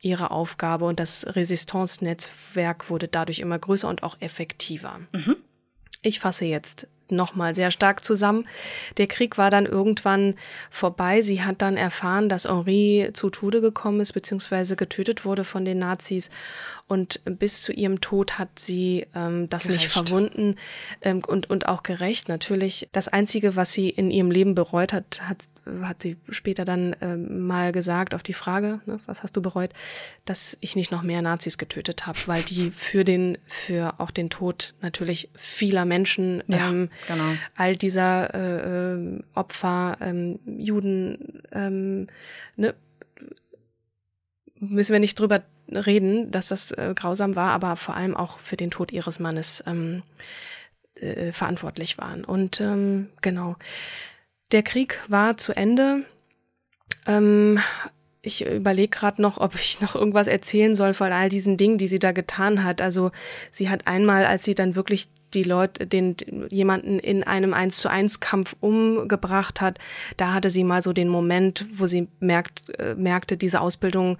ihre 0.01 0.31
Aufgabe 0.31 0.85
und 0.85 0.99
das 0.99 1.25
Resistance-Netzwerk 1.35 2.89
wurde 2.89 3.07
dadurch 3.07 3.39
immer 3.39 3.57
größer 3.57 3.87
und 3.87 4.03
auch 4.03 4.17
effektiver. 4.19 4.99
Mhm. 5.11 5.37
Ich 6.01 6.19
fasse 6.19 6.45
jetzt 6.45 6.87
nochmal 7.15 7.55
sehr 7.55 7.71
stark 7.71 8.03
zusammen. 8.03 8.43
Der 8.97 9.07
Krieg 9.07 9.37
war 9.37 9.51
dann 9.51 9.65
irgendwann 9.65 10.35
vorbei. 10.69 11.21
Sie 11.21 11.43
hat 11.43 11.61
dann 11.61 11.77
erfahren, 11.77 12.29
dass 12.29 12.45
Henri 12.45 13.09
zu 13.13 13.29
Tode 13.29 13.61
gekommen 13.61 13.99
ist, 13.99 14.13
beziehungsweise 14.13 14.75
getötet 14.75 15.25
wurde 15.25 15.43
von 15.43 15.65
den 15.65 15.79
Nazis. 15.79 16.29
Und 16.87 17.21
bis 17.25 17.61
zu 17.61 17.71
ihrem 17.71 18.01
Tod 18.01 18.37
hat 18.37 18.59
sie 18.59 19.07
ähm, 19.15 19.49
das 19.49 19.63
gerecht. 19.63 19.81
nicht 19.81 19.91
verwunden 19.91 20.55
ähm, 21.01 21.21
und, 21.25 21.49
und 21.49 21.67
auch 21.67 21.83
gerecht. 21.83 22.29
Natürlich, 22.29 22.89
das 22.91 23.07
Einzige, 23.07 23.55
was 23.55 23.71
sie 23.71 23.89
in 23.89 24.11
ihrem 24.11 24.31
Leben 24.31 24.53
bereut 24.53 24.93
hat, 24.93 25.21
hat 25.23 25.37
hat 25.83 26.01
sie 26.01 26.17
später 26.29 26.65
dann 26.65 26.95
ähm, 27.01 27.45
mal 27.45 27.71
gesagt 27.71 28.13
auf 28.13 28.23
die 28.23 28.33
Frage, 28.33 28.81
ne, 28.85 28.99
was 29.05 29.23
hast 29.23 29.35
du 29.37 29.41
bereut, 29.41 29.71
dass 30.25 30.57
ich 30.61 30.75
nicht 30.75 30.91
noch 30.91 31.03
mehr 31.03 31.21
Nazis 31.21 31.57
getötet 31.57 32.05
habe, 32.05 32.19
weil 32.25 32.43
die 32.43 32.71
für 32.71 33.03
den, 33.03 33.37
für 33.45 33.99
auch 33.99 34.11
den 34.11 34.29
Tod 34.29 34.73
natürlich 34.81 35.29
vieler 35.35 35.85
Menschen, 35.85 36.43
ja, 36.47 36.69
ähm, 36.69 36.89
genau. 37.07 37.33
all 37.55 37.75
dieser 37.75 38.33
äh, 38.33 38.93
äh, 38.93 39.23
Opfer, 39.33 39.97
ähm, 40.01 40.39
Juden, 40.45 41.43
ähm, 41.51 42.07
ne, 42.55 42.75
müssen 44.59 44.93
wir 44.93 44.99
nicht 44.99 45.19
drüber 45.19 45.43
reden, 45.69 46.31
dass 46.31 46.47
das 46.47 46.71
äh, 46.71 46.93
grausam 46.95 47.35
war, 47.35 47.51
aber 47.51 47.75
vor 47.75 47.95
allem 47.95 48.15
auch 48.15 48.39
für 48.39 48.57
den 48.57 48.71
Tod 48.71 48.91
ihres 48.91 49.19
Mannes 49.19 49.63
ähm, 49.67 50.03
äh, 50.95 51.31
verantwortlich 51.31 51.97
waren. 51.97 52.23
Und 52.23 52.61
ähm, 52.61 53.09
genau. 53.21 53.55
Der 54.53 54.63
Krieg 54.63 54.99
war 55.07 55.35
zu 55.35 55.57
Ende. 55.57 56.03
Ähm, 57.07 57.59
ich 58.21 58.45
überlege 58.45 58.89
gerade 58.89 59.21
noch, 59.21 59.39
ob 59.39 59.55
ich 59.55 59.81
noch 59.81 59.95
irgendwas 59.95 60.27
erzählen 60.27 60.75
soll 60.75 60.93
von 60.93 61.11
all 61.11 61.27
diesen 61.27 61.57
Dingen, 61.57 61.77
die 61.77 61.87
sie 61.87 61.99
da 61.99 62.11
getan 62.11 62.63
hat. 62.63 62.79
Also 62.79 63.11
sie 63.51 63.69
hat 63.69 63.87
einmal, 63.87 64.25
als 64.25 64.45
sie 64.45 64.55
dann 64.55 64.75
wirklich 64.75 65.09
die 65.33 65.43
Leute, 65.43 65.87
den 65.87 66.15
jemanden 66.49 66.99
in 66.99 67.23
einem 67.23 67.55
eins 67.55 67.79
zu 67.79 67.89
eins 67.89 68.19
Kampf 68.19 68.55
umgebracht 68.59 69.59
hat, 69.59 69.79
da 70.17 70.33
hatte 70.33 70.51
sie 70.51 70.63
mal 70.63 70.83
so 70.83 70.93
den 70.93 71.09
Moment, 71.09 71.65
wo 71.73 71.87
sie 71.87 72.07
merkt, 72.19 72.77
äh, 72.77 72.93
merkte, 72.93 73.35
diese 73.35 73.59
Ausbildung 73.59 74.19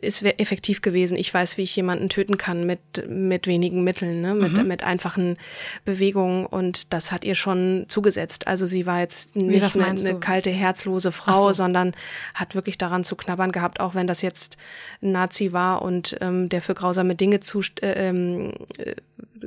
ist 0.00 0.22
effektiv 0.22 0.82
gewesen. 0.82 1.16
Ich 1.16 1.32
weiß, 1.32 1.56
wie 1.56 1.62
ich 1.62 1.74
jemanden 1.74 2.08
töten 2.08 2.36
kann 2.36 2.66
mit, 2.66 2.80
mit 3.08 3.46
wenigen 3.46 3.84
Mitteln, 3.84 4.20
ne? 4.20 4.34
mit, 4.34 4.52
mhm. 4.52 4.66
mit 4.66 4.82
einfachen 4.82 5.36
Bewegungen 5.84 6.46
und 6.46 6.92
das 6.92 7.12
hat 7.12 7.24
ihr 7.24 7.34
schon 7.34 7.86
zugesetzt. 7.88 8.46
Also 8.46 8.66
sie 8.66 8.86
war 8.86 9.00
jetzt 9.00 9.36
nicht 9.36 9.76
eine, 9.76 9.86
eine 9.86 10.20
kalte, 10.20 10.50
herzlose 10.50 11.12
Frau, 11.12 11.48
so. 11.48 11.52
sondern 11.52 11.92
hat 12.34 12.54
wirklich 12.54 12.78
daran 12.78 13.04
zu 13.04 13.16
knabbern 13.16 13.52
gehabt, 13.52 13.80
auch 13.80 13.94
wenn 13.94 14.06
das 14.06 14.22
jetzt 14.22 14.56
ein 15.02 15.12
Nazi 15.12 15.52
war 15.52 15.82
und 15.82 16.16
ähm, 16.20 16.48
der 16.48 16.62
für 16.62 16.74
grausame 16.74 17.14
Dinge 17.14 17.40
zu, 17.40 17.60
äh, 17.80 18.08
ähm, 18.08 18.52
äh, 18.78 18.94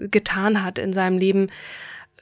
getan 0.08 0.64
hat 0.64 0.80
in 0.80 0.94
seinem 0.94 1.18
Leben 1.18 1.50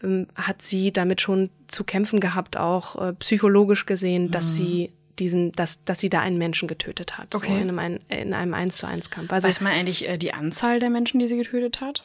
ähm, 0.03 0.27
hat 0.35 0.61
sie 0.61 0.91
damit 0.91 1.21
schon 1.21 1.49
zu 1.67 1.83
kämpfen 1.83 2.19
gehabt, 2.19 2.57
auch 2.57 3.01
äh, 3.01 3.13
psychologisch 3.13 3.85
gesehen, 3.85 4.31
dass 4.31 4.45
mhm. 4.45 4.57
sie 4.57 4.91
diesen, 5.21 5.51
dass, 5.53 5.83
dass 5.85 5.99
sie 5.99 6.09
da 6.09 6.19
einen 6.19 6.37
Menschen 6.37 6.67
getötet 6.67 7.17
hat. 7.17 7.33
Okay. 7.33 7.47
So 7.47 7.53
in 7.53 7.79
einem, 7.79 7.99
in 8.09 8.33
einem 8.33 8.53
1 8.53 8.77
zu 8.77 8.87
1 8.87 9.09
Kampf. 9.09 9.31
Also, 9.31 9.47
Weiß 9.47 9.61
man 9.61 9.71
eigentlich 9.71 10.07
äh, 10.07 10.17
die 10.17 10.33
Anzahl 10.33 10.79
der 10.79 10.89
Menschen, 10.89 11.19
die 11.19 11.27
sie 11.27 11.37
getötet 11.37 11.79
hat? 11.79 12.03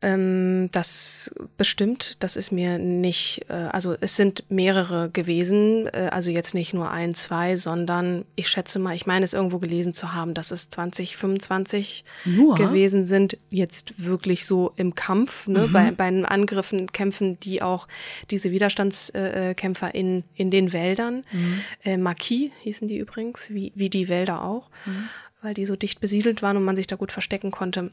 Ähm, 0.00 0.68
das 0.70 1.34
bestimmt, 1.56 2.18
das 2.20 2.36
ist 2.36 2.52
mir 2.52 2.78
nicht, 2.78 3.46
äh, 3.48 3.54
also 3.54 3.96
es 4.00 4.14
sind 4.14 4.44
mehrere 4.48 5.10
gewesen, 5.10 5.88
äh, 5.88 6.10
also 6.12 6.30
jetzt 6.30 6.54
nicht 6.54 6.72
nur 6.72 6.92
ein, 6.92 7.14
zwei, 7.14 7.56
sondern 7.56 8.24
ich 8.36 8.48
schätze 8.48 8.78
mal, 8.78 8.94
ich 8.94 9.06
meine 9.06 9.24
es 9.24 9.32
irgendwo 9.32 9.58
gelesen 9.58 9.92
zu 9.92 10.14
haben, 10.14 10.34
dass 10.34 10.52
es 10.52 10.70
20, 10.70 11.16
25 11.16 12.04
nur? 12.26 12.54
gewesen 12.54 13.06
sind, 13.06 13.38
jetzt 13.50 13.94
wirklich 13.96 14.46
so 14.46 14.72
im 14.76 14.94
Kampf, 14.94 15.48
ne, 15.48 15.66
mhm. 15.66 15.72
bei, 15.72 15.90
bei 15.90 16.08
den 16.08 16.24
Angriffen 16.24 16.92
kämpfen 16.92 17.40
die 17.40 17.60
auch 17.60 17.88
diese 18.30 18.52
Widerstandskämpfer 18.52 19.96
in, 19.96 20.22
in 20.36 20.52
den 20.52 20.72
Wäldern. 20.72 21.24
Mhm. 21.32 21.60
Äh, 21.82 21.96
Marquis 21.96 22.52
hießen 22.62 22.86
die 22.86 22.98
übrigens, 22.98 23.50
wie, 23.50 23.72
wie 23.74 23.90
die 23.90 24.08
Wälder 24.08 24.44
auch. 24.44 24.70
Mhm 24.86 25.08
weil 25.40 25.54
die 25.54 25.66
so 25.66 25.76
dicht 25.76 26.00
besiedelt 26.00 26.42
waren 26.42 26.56
und 26.56 26.64
man 26.64 26.74
sich 26.74 26.88
da 26.88 26.96
gut 26.96 27.12
verstecken 27.12 27.52
konnte. 27.52 27.92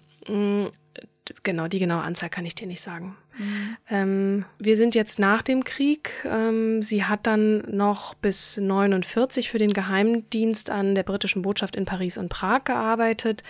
Genau, 1.43 1.67
die 1.67 1.79
genaue 1.79 2.03
Anzahl 2.03 2.29
kann 2.29 2.45
ich 2.45 2.55
dir 2.55 2.67
nicht 2.67 2.81
sagen. 2.81 3.15
Mhm. 3.37 3.77
Ähm, 3.89 4.45
wir 4.59 4.77
sind 4.77 4.95
jetzt 4.95 5.19
nach 5.19 5.41
dem 5.41 5.63
Krieg. 5.63 6.11
Ähm, 6.25 6.81
sie 6.81 7.03
hat 7.03 7.27
dann 7.27 7.63
noch 7.69 8.13
bis 8.13 8.57
49 8.57 9.49
für 9.49 9.57
den 9.57 9.73
Geheimdienst 9.73 10.69
an 10.69 10.95
der 10.95 11.03
britischen 11.03 11.41
Botschaft 11.41 11.75
in 11.75 11.85
Paris 11.85 12.17
und 12.17 12.29
Prag 12.29 12.63
gearbeitet. 12.65 13.43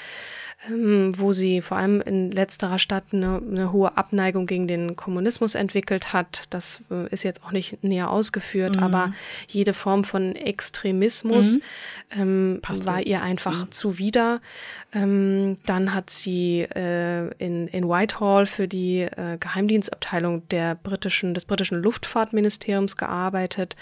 ähm, 0.70 1.14
wo 1.18 1.34
sie 1.34 1.62
vor 1.62 1.78
allem 1.78 2.02
in 2.02 2.32
letzterer 2.32 2.80
Stadt 2.80 3.06
eine, 3.12 3.38
eine 3.38 3.72
hohe 3.72 3.98
Abneigung 3.98 4.46
gegen 4.46 4.68
den 4.68 4.96
Kommunismus 4.96 5.56
entwickelt 5.56 6.14
hat. 6.14 6.44
Das 6.50 6.82
äh, 6.92 7.08
ist 7.10 7.24
jetzt 7.24 7.44
auch 7.44 7.52
nicht 7.52 7.84
näher 7.84 8.10
ausgeführt, 8.10 8.76
mhm. 8.76 8.84
aber 8.84 9.14
jede 9.48 9.74
Form 9.74 10.04
von 10.04 10.36
Extremismus 10.36 11.60
mhm. 12.16 12.62
ähm, 12.62 12.86
war 12.86 13.02
ihr 13.02 13.22
einfach 13.22 13.66
mhm. 13.66 13.72
zuwider. 13.72 14.42
Ähm, 14.94 15.58
dann 15.66 15.94
hat 15.94 16.10
sie 16.10 16.62
äh, 16.62 17.30
in, 17.38 17.65
in 17.68 17.88
Whitehall 17.88 18.46
für 18.46 18.68
die 18.68 19.02
äh, 19.02 19.38
Geheimdienstabteilung 19.40 20.48
der 20.50 20.76
britischen, 20.76 21.34
des 21.34 21.46
britischen 21.46 21.82
Luftfahrtministeriums 21.82 22.98
gearbeitet 22.98 23.76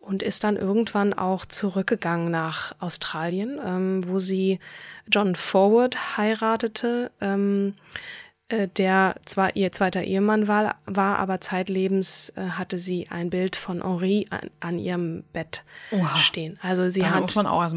und 0.00 0.22
ist 0.22 0.44
dann 0.44 0.56
irgendwann 0.56 1.12
auch 1.12 1.44
zurückgegangen 1.44 2.30
nach 2.30 2.74
Australien, 2.80 3.60
ähm, 3.64 4.04
wo 4.06 4.18
sie 4.18 4.58
John 5.06 5.34
Forward 5.34 6.16
heiratete, 6.16 7.10
ähm, 7.20 7.74
äh, 7.74 8.27
der 8.50 9.16
zwar 9.26 9.56
ihr 9.56 9.72
zweiter 9.72 10.02
Ehemann 10.02 10.48
war, 10.48 10.76
war 10.86 11.18
aber 11.18 11.40
zeitlebens 11.40 12.30
äh, 12.30 12.50
hatte 12.50 12.78
sie 12.78 13.08
ein 13.10 13.28
Bild 13.28 13.56
von 13.56 13.82
Henri 13.82 14.26
an, 14.30 14.50
an 14.60 14.78
ihrem 14.78 15.24
Bett 15.34 15.64
Oha. 15.90 16.16
stehen. 16.16 16.58
Also 16.62 16.88
sie 16.88 17.00
da 17.00 17.10
hat 17.10 17.36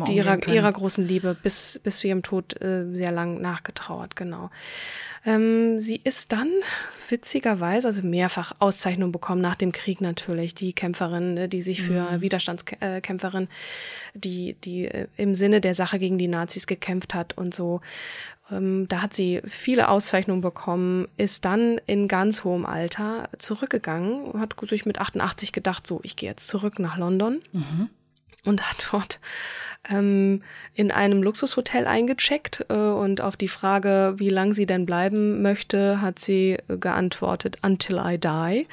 ihrer, 0.09 0.47
ihrer 0.47 0.71
großen 0.71 1.05
Liebe 1.05 1.35
bis, 1.35 1.79
bis 1.83 1.99
zu 1.99 2.07
ihrem 2.07 2.23
Tod 2.23 2.61
äh, 2.61 2.85
sehr 2.93 3.11
lang 3.11 3.41
nachgetrauert, 3.41 4.15
genau. 4.15 4.49
Ähm, 5.25 5.79
sie 5.79 6.01
ist 6.03 6.31
dann 6.31 6.49
witzigerweise, 7.09 7.87
also 7.87 8.01
mehrfach 8.01 8.53
Auszeichnungen 8.59 9.11
bekommen 9.11 9.41
nach 9.41 9.55
dem 9.55 9.71
Krieg 9.71 10.01
natürlich, 10.01 10.55
die 10.55 10.73
Kämpferin, 10.73 11.35
ne, 11.35 11.49
die 11.49 11.61
sich 11.61 11.83
für 11.83 12.11
mhm. 12.11 12.21
Widerstandskämpferin, 12.21 13.47
die, 14.13 14.53
die 14.63 14.85
äh, 14.85 15.07
im 15.17 15.35
Sinne 15.35 15.61
der 15.61 15.75
Sache 15.75 15.99
gegen 15.99 16.17
die 16.17 16.27
Nazis 16.27 16.65
gekämpft 16.65 17.13
hat 17.13 17.37
und 17.37 17.53
so. 17.53 17.81
Ähm, 18.51 18.87
da 18.87 19.01
hat 19.01 19.13
sie 19.13 19.41
viele 19.47 19.89
Auszeichnungen 19.89 20.41
bekommen, 20.41 21.07
ist 21.17 21.45
dann 21.45 21.79
in 21.87 22.07
ganz 22.07 22.43
hohem 22.43 22.65
Alter 22.65 23.29
zurückgegangen, 23.37 24.39
hat 24.39 24.55
sich 24.67 24.85
mit 24.85 24.99
88 24.99 25.51
gedacht, 25.51 25.87
so, 25.87 25.99
ich 26.03 26.15
gehe 26.15 26.29
jetzt 26.29 26.47
zurück 26.47 26.79
nach 26.79 26.97
London. 26.97 27.41
Mhm 27.51 27.89
und 28.45 28.69
hat 28.69 28.87
dort 28.91 29.19
ähm, 29.89 30.43
in 30.75 30.91
einem 30.91 31.23
Luxushotel 31.23 31.87
eingecheckt 31.87 32.65
äh, 32.69 32.73
und 32.73 33.21
auf 33.21 33.35
die 33.35 33.47
Frage, 33.47 34.13
wie 34.17 34.29
lang 34.29 34.53
sie 34.53 34.65
denn 34.65 34.85
bleiben 34.85 35.41
möchte, 35.41 36.01
hat 36.01 36.19
sie 36.19 36.57
geantwortet, 36.67 37.57
until 37.63 37.99
I 38.03 38.17
die. 38.17 38.67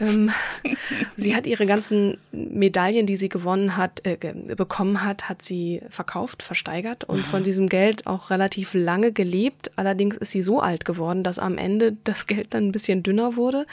ähm, 0.00 0.30
sie 1.16 1.34
hat 1.34 1.46
ihre 1.46 1.66
ganzen 1.66 2.18
Medaillen, 2.32 3.06
die 3.06 3.16
sie 3.16 3.28
gewonnen 3.28 3.76
hat, 3.76 4.04
äh, 4.04 4.16
bekommen 4.54 5.02
hat, 5.04 5.28
hat 5.28 5.42
sie 5.42 5.82
verkauft, 5.88 6.42
versteigert 6.42 7.04
und 7.04 7.24
von 7.26 7.44
diesem 7.44 7.68
Geld 7.68 8.06
auch 8.06 8.30
relativ 8.30 8.74
lange 8.74 9.12
gelebt. 9.12 9.70
Allerdings 9.76 10.16
ist 10.16 10.30
sie 10.32 10.42
so 10.42 10.60
alt 10.60 10.84
geworden, 10.84 11.24
dass 11.24 11.38
am 11.38 11.56
Ende 11.58 11.96
das 12.04 12.26
Geld 12.32 12.54
dann 12.54 12.68
ein 12.68 12.72
bisschen 12.72 13.02
dünner 13.02 13.36
wurde. 13.36 13.66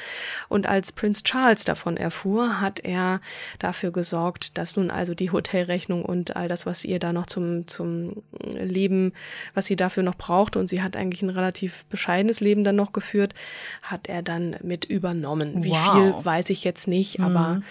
Und 0.47 0.65
als 0.65 0.91
Prince 0.91 1.23
Charles 1.23 1.65
davon 1.65 1.97
erfuhr, 1.97 2.61
hat 2.61 2.79
er 2.79 3.19
dafür 3.59 3.91
gesorgt, 3.91 4.57
dass 4.57 4.77
nun 4.77 4.89
also 4.89 5.13
die 5.13 5.28
Hotelrechnung 5.31 6.03
und 6.03 6.35
all 6.35 6.47
das, 6.47 6.65
was 6.65 6.85
ihr 6.85 6.99
da 6.99 7.13
noch 7.13 7.25
zum, 7.25 7.67
zum 7.67 8.23
Leben, 8.41 9.13
was 9.53 9.65
sie 9.65 9.75
dafür 9.75 10.03
noch 10.03 10.15
braucht, 10.15 10.55
und 10.55 10.67
sie 10.67 10.81
hat 10.81 10.95
eigentlich 10.95 11.21
ein 11.21 11.29
relativ 11.29 11.85
bescheidenes 11.85 12.39
Leben 12.39 12.63
dann 12.63 12.75
noch 12.75 12.93
geführt, 12.93 13.33
hat 13.81 14.07
er 14.07 14.21
dann 14.21 14.55
mit 14.61 14.85
übernommen. 14.85 15.63
Wie 15.63 15.71
wow. 15.71 15.93
viel 15.93 16.25
weiß 16.25 16.49
ich 16.49 16.63
jetzt 16.63 16.87
nicht, 16.87 17.19
mhm. 17.19 17.25
aber 17.25 17.61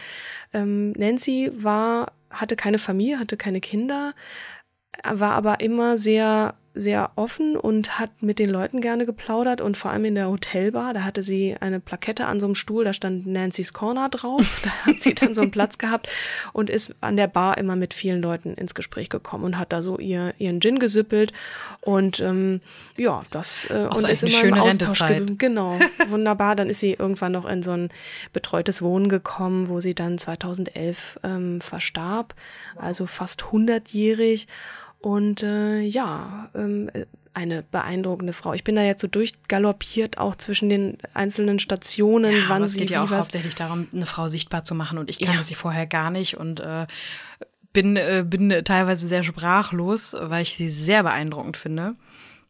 ähm, 0.52 0.92
Nancy 0.92 1.50
war, 1.54 2.12
hatte 2.30 2.56
keine 2.56 2.78
Familie, 2.78 3.18
hatte 3.18 3.36
keine 3.36 3.60
Kinder, 3.60 4.14
war 5.04 5.32
aber 5.32 5.60
immer 5.60 5.98
sehr 5.98 6.54
sehr 6.78 7.10
offen 7.16 7.56
und 7.56 7.98
hat 7.98 8.10
mit 8.20 8.38
den 8.38 8.50
Leuten 8.50 8.80
gerne 8.80 9.04
geplaudert 9.04 9.60
und 9.60 9.76
vor 9.76 9.90
allem 9.90 10.04
in 10.04 10.14
der 10.14 10.28
Hotelbar, 10.28 10.94
da 10.94 11.02
hatte 11.02 11.22
sie 11.22 11.56
eine 11.58 11.80
Plakette 11.80 12.26
an 12.26 12.40
so 12.40 12.46
einem 12.46 12.54
Stuhl, 12.54 12.84
da 12.84 12.92
stand 12.92 13.26
Nancy's 13.26 13.72
Corner 13.72 14.08
drauf, 14.08 14.60
da 14.62 14.70
hat 14.86 15.00
sie 15.00 15.14
dann 15.14 15.34
so 15.34 15.42
einen 15.42 15.50
Platz 15.50 15.78
gehabt 15.78 16.08
und 16.52 16.70
ist 16.70 16.94
an 17.00 17.16
der 17.16 17.26
Bar 17.26 17.58
immer 17.58 17.76
mit 17.76 17.94
vielen 17.94 18.22
Leuten 18.22 18.54
ins 18.54 18.74
Gespräch 18.74 19.08
gekommen 19.08 19.44
und 19.44 19.58
hat 19.58 19.72
da 19.72 19.82
so 19.82 19.98
ihr, 19.98 20.34
ihren 20.38 20.60
Gin 20.60 20.78
gesüppelt 20.78 21.32
und 21.80 22.20
ähm, 22.20 22.60
ja, 22.96 23.22
das 23.30 23.66
äh, 23.70 23.88
und 23.90 24.08
ist 24.08 24.22
immer 24.22 24.44
im 24.44 24.54
Austausch 24.54 24.98
Genau, 25.38 25.78
wunderbar. 26.08 26.56
Dann 26.56 26.68
ist 26.68 26.80
sie 26.80 26.92
irgendwann 26.92 27.32
noch 27.32 27.46
in 27.46 27.62
so 27.62 27.72
ein 27.72 27.90
betreutes 28.32 28.82
Wohnen 28.82 29.08
gekommen, 29.08 29.68
wo 29.68 29.80
sie 29.80 29.94
dann 29.94 30.18
2011 30.18 31.20
ähm, 31.22 31.60
verstarb, 31.60 32.34
also 32.76 33.06
fast 33.06 33.44
100-jährig 33.44 34.46
und 35.00 35.42
äh, 35.42 35.80
ja, 35.80 36.50
ähm, 36.54 36.90
eine 37.34 37.62
beeindruckende 37.62 38.32
Frau. 38.32 38.52
Ich 38.52 38.64
bin 38.64 38.74
da 38.74 38.82
jetzt 38.82 39.00
so 39.00 39.06
durchgaloppiert, 39.06 40.18
auch 40.18 40.34
zwischen 40.34 40.68
den 40.68 40.98
einzelnen 41.14 41.60
Stationen. 41.60 42.32
Ja, 42.32 42.42
wann 42.48 42.56
aber 42.56 42.64
es 42.64 42.76
geht 42.76 42.90
ja 42.90 43.04
auch 43.04 43.10
hauptsächlich 43.10 43.54
darum, 43.54 43.86
eine 43.92 44.06
Frau 44.06 44.26
sichtbar 44.26 44.64
zu 44.64 44.74
machen. 44.74 44.98
Und 44.98 45.08
ich 45.08 45.20
kannte 45.20 45.36
ja. 45.36 45.42
sie 45.44 45.54
vorher 45.54 45.86
gar 45.86 46.10
nicht 46.10 46.36
und 46.36 46.58
äh, 46.58 46.86
bin, 47.72 47.96
äh, 47.96 48.24
bin 48.26 48.50
teilweise 48.64 49.06
sehr 49.06 49.22
sprachlos, 49.22 50.16
weil 50.18 50.42
ich 50.42 50.56
sie 50.56 50.68
sehr 50.68 51.04
beeindruckend 51.04 51.56
finde 51.56 51.94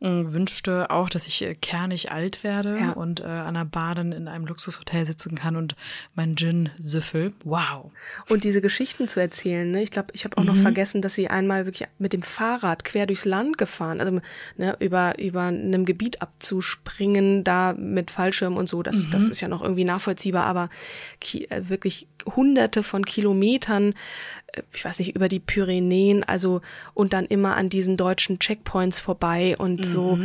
wünschte 0.01 0.91
auch, 0.91 1.11
dass 1.11 1.27
ich 1.27 1.43
äh, 1.43 1.55
kernig 1.57 2.13
alt 2.13 2.45
werde 2.45 2.79
ja. 2.79 2.93
und 2.93 3.21
äh, 3.21 3.25
an 3.25 3.55
der 3.55 3.65
Baden 3.65 4.13
in 4.13 4.29
einem 4.29 4.47
Luxushotel 4.47 5.05
sitzen 5.07 5.35
kann 5.35 5.57
und 5.57 5.75
mein 6.15 6.37
Gin 6.37 6.71
süffel. 6.79 7.33
Wow. 7.43 7.91
Und 8.29 8.45
diese 8.45 8.61
Geschichten 8.61 9.09
zu 9.09 9.19
erzählen, 9.19 9.69
ne? 9.69 9.83
Ich 9.83 9.91
glaube, 9.91 10.11
ich 10.13 10.25
habe 10.25 10.37
auch 10.37 10.43
mhm. 10.43 10.51
noch 10.51 10.57
vergessen, 10.57 11.03
dass 11.03 11.15
sie 11.15 11.29
einmal 11.29 11.67
wirklich 11.67 11.89
mit 11.99 12.13
dem 12.13 12.23
Fahrrad 12.23 12.85
quer 12.85 13.07
durchs 13.07 13.25
Land 13.25 13.59
gefahren, 13.59 14.01
also 14.01 14.21
ne, 14.57 14.77
über 14.79 15.19
über 15.19 15.43
einem 15.43 15.85
Gebiet 15.85 16.23
abzuspringen, 16.23 17.43
da 17.43 17.73
mit 17.73 18.13
Fallschirm 18.13 18.57
und 18.57 18.69
so, 18.69 18.85
das 18.85 19.05
mhm. 19.05 19.11
das 19.11 19.29
ist 19.29 19.41
ja 19.41 19.49
noch 19.49 19.63
irgendwie 19.63 19.85
nachvollziehbar, 19.85 20.47
aber 20.47 20.71
äh, 21.33 21.63
wirklich 21.69 22.07
hunderte 22.37 22.83
von 22.83 23.05
Kilometern 23.05 23.95
ich 24.73 24.85
weiß 24.85 24.99
nicht, 24.99 25.15
über 25.15 25.29
die 25.29 25.41
Pyrenäen, 25.41 26.25
also 26.25 26.61
und 26.95 27.13
dann 27.13 27.27
immer 27.27 27.57
an 27.57 27.69
diesen 27.69 27.97
deutschen 27.97 28.39
Checkpoints 28.39 29.01
vorbei 29.01 29.57
und 29.59 29.81
mhm. 29.81 29.85
so 29.85 30.19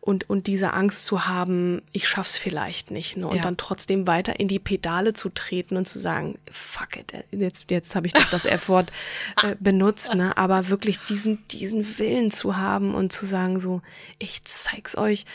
und 0.00 0.28
und 0.30 0.46
diese 0.46 0.72
Angst 0.72 1.04
zu 1.04 1.26
haben, 1.26 1.82
ich 1.92 2.08
schaff's 2.08 2.38
vielleicht 2.38 2.90
nicht, 2.90 3.16
ne? 3.16 3.26
Und 3.26 3.36
ja. 3.36 3.42
dann 3.42 3.56
trotzdem 3.56 4.06
weiter 4.06 4.40
in 4.40 4.48
die 4.48 4.58
Pedale 4.58 5.12
zu 5.12 5.28
treten 5.28 5.76
und 5.76 5.86
zu 5.86 5.98
sagen, 5.98 6.38
fuck 6.50 6.96
it, 6.96 7.12
jetzt 7.30 7.70
jetzt 7.70 7.94
habe 7.94 8.06
ich 8.06 8.12
doch 8.12 8.30
das 8.30 8.46
F-Wort 8.46 8.90
äh, 9.42 9.56
benutzt, 9.60 10.14
ne? 10.14 10.36
Aber 10.36 10.68
wirklich 10.68 10.98
diesen 11.08 11.46
diesen 11.48 11.98
Willen 11.98 12.30
zu 12.30 12.56
haben 12.56 12.94
und 12.94 13.12
zu 13.12 13.26
sagen 13.26 13.60
so, 13.60 13.82
ich 14.18 14.42
zeig's 14.44 14.96
euch 14.96 15.26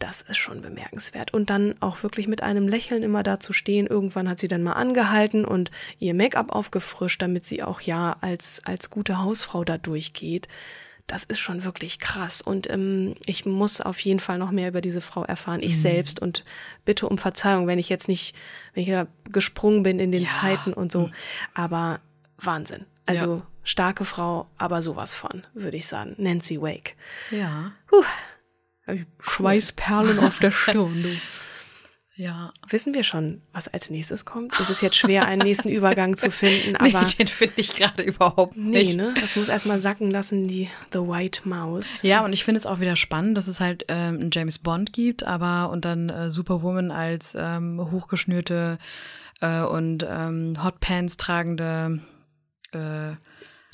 das 0.00 0.22
ist 0.22 0.38
schon 0.38 0.62
bemerkenswert. 0.62 1.32
Und 1.32 1.50
dann 1.50 1.74
auch 1.80 2.02
wirklich 2.02 2.26
mit 2.26 2.42
einem 2.42 2.66
Lächeln 2.66 3.02
immer 3.02 3.22
da 3.22 3.38
zu 3.38 3.52
stehen. 3.52 3.86
Irgendwann 3.86 4.28
hat 4.28 4.40
sie 4.40 4.48
dann 4.48 4.62
mal 4.62 4.72
angehalten 4.72 5.44
und 5.44 5.70
ihr 5.98 6.14
Make-up 6.14 6.50
aufgefrischt, 6.50 7.22
damit 7.22 7.44
sie 7.46 7.62
auch 7.62 7.80
ja 7.82 8.16
als, 8.20 8.62
als 8.64 8.90
gute 8.90 9.18
Hausfrau 9.18 9.62
da 9.62 9.78
durchgeht. 9.78 10.48
Das 11.06 11.24
ist 11.24 11.38
schon 11.38 11.64
wirklich 11.64 12.00
krass. 12.00 12.40
Und 12.40 12.70
ähm, 12.70 13.14
ich 13.26 13.44
muss 13.44 13.80
auf 13.80 14.00
jeden 14.00 14.20
Fall 14.20 14.38
noch 14.38 14.50
mehr 14.50 14.68
über 14.68 14.80
diese 14.80 15.02
Frau 15.02 15.22
erfahren. 15.22 15.60
Ich 15.62 15.76
mhm. 15.76 15.80
selbst 15.80 16.20
und 16.20 16.44
bitte 16.84 17.06
um 17.06 17.18
Verzeihung, 17.18 17.66
wenn 17.66 17.78
ich 17.78 17.90
jetzt 17.90 18.08
nicht, 18.08 18.34
wenn 18.72 18.84
ich 18.84 18.88
ja 18.88 19.06
gesprungen 19.30 19.82
bin 19.82 20.00
in 20.00 20.12
den 20.12 20.24
ja. 20.24 20.30
Zeiten 20.30 20.72
und 20.72 20.90
so. 20.90 21.08
Mhm. 21.08 21.12
Aber 21.52 22.00
Wahnsinn. 22.38 22.86
Also 23.04 23.36
ja. 23.36 23.46
starke 23.64 24.06
Frau, 24.06 24.46
aber 24.56 24.80
sowas 24.80 25.14
von, 25.14 25.44
würde 25.52 25.76
ich 25.76 25.86
sagen. 25.86 26.14
Nancy 26.16 26.60
Wake. 26.62 26.96
Ja. 27.30 27.72
Puh. 27.88 28.04
Schweißperlen 29.20 30.18
auf 30.18 30.38
der 30.38 30.50
Stirn, 30.50 31.02
du. 31.02 31.08
Ja. 32.20 32.52
Wissen 32.68 32.92
wir 32.92 33.02
schon, 33.02 33.40
was 33.54 33.66
als 33.66 33.88
nächstes 33.88 34.26
kommt? 34.26 34.60
Es 34.60 34.68
ist 34.68 34.82
jetzt 34.82 34.96
schwer, 34.96 35.24
einen 35.24 35.40
nächsten 35.40 35.70
Übergang 35.70 36.18
zu 36.18 36.30
finden, 36.30 36.76
aber. 36.76 37.00
Nee, 37.00 37.14
den 37.18 37.28
finde 37.28 37.54
ich 37.56 37.74
gerade 37.76 38.02
überhaupt 38.02 38.58
nicht. 38.58 38.88
Nee, 38.88 38.94
ne? 38.94 39.14
Das 39.18 39.36
muss 39.36 39.48
erstmal 39.48 39.78
sacken 39.78 40.10
lassen, 40.10 40.46
die 40.46 40.68
The 40.92 40.98
White 40.98 41.48
Mouse. 41.48 42.02
Ja, 42.02 42.22
und 42.22 42.34
ich 42.34 42.44
finde 42.44 42.58
es 42.58 42.66
auch 42.66 42.78
wieder 42.78 42.96
spannend, 42.96 43.38
dass 43.38 43.48
es 43.48 43.58
halt 43.58 43.86
ähm, 43.88 44.20
einen 44.20 44.30
James 44.30 44.58
Bond 44.58 44.92
gibt, 44.92 45.22
aber 45.22 45.70
und 45.70 45.86
dann 45.86 46.10
äh, 46.10 46.30
Superwoman 46.30 46.90
als 46.90 47.34
ähm, 47.38 47.88
hochgeschnürte 47.90 48.76
äh, 49.40 49.62
und 49.62 50.06
ähm, 50.06 50.62
Hotpants 50.62 51.16
tragende 51.16 52.00
äh, 52.72 53.12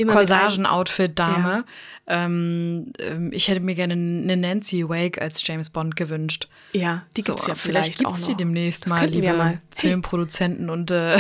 Corsagen-Outfit-Dame. 0.05 1.65
Ja. 2.09 2.25
Ähm, 2.25 2.93
ähm, 2.99 3.33
ich 3.33 3.49
hätte 3.49 3.61
mir 3.61 3.75
gerne 3.75 3.95
eine 3.95 4.37
Nancy 4.37 4.89
Wake 4.89 5.21
als 5.21 5.45
James 5.47 5.71
Bond 5.71 5.97
gewünscht. 5.97 6.49
Ja, 6.73 7.03
die 7.17 7.23
gibt's 7.23 7.45
so, 7.45 7.49
ja 7.49 7.55
vielleicht, 7.55 7.95
vielleicht 7.95 7.99
gibt's 7.99 8.25
auch 8.25 8.29
noch. 8.29 8.37
die 8.37 8.37
demnächst 8.37 8.85
das 8.85 8.91
mal, 8.91 9.07
liebe 9.07 9.33
mal. 9.33 9.61
Filmproduzenten 9.75 10.71
und 10.71 10.91
äh, 10.91 11.19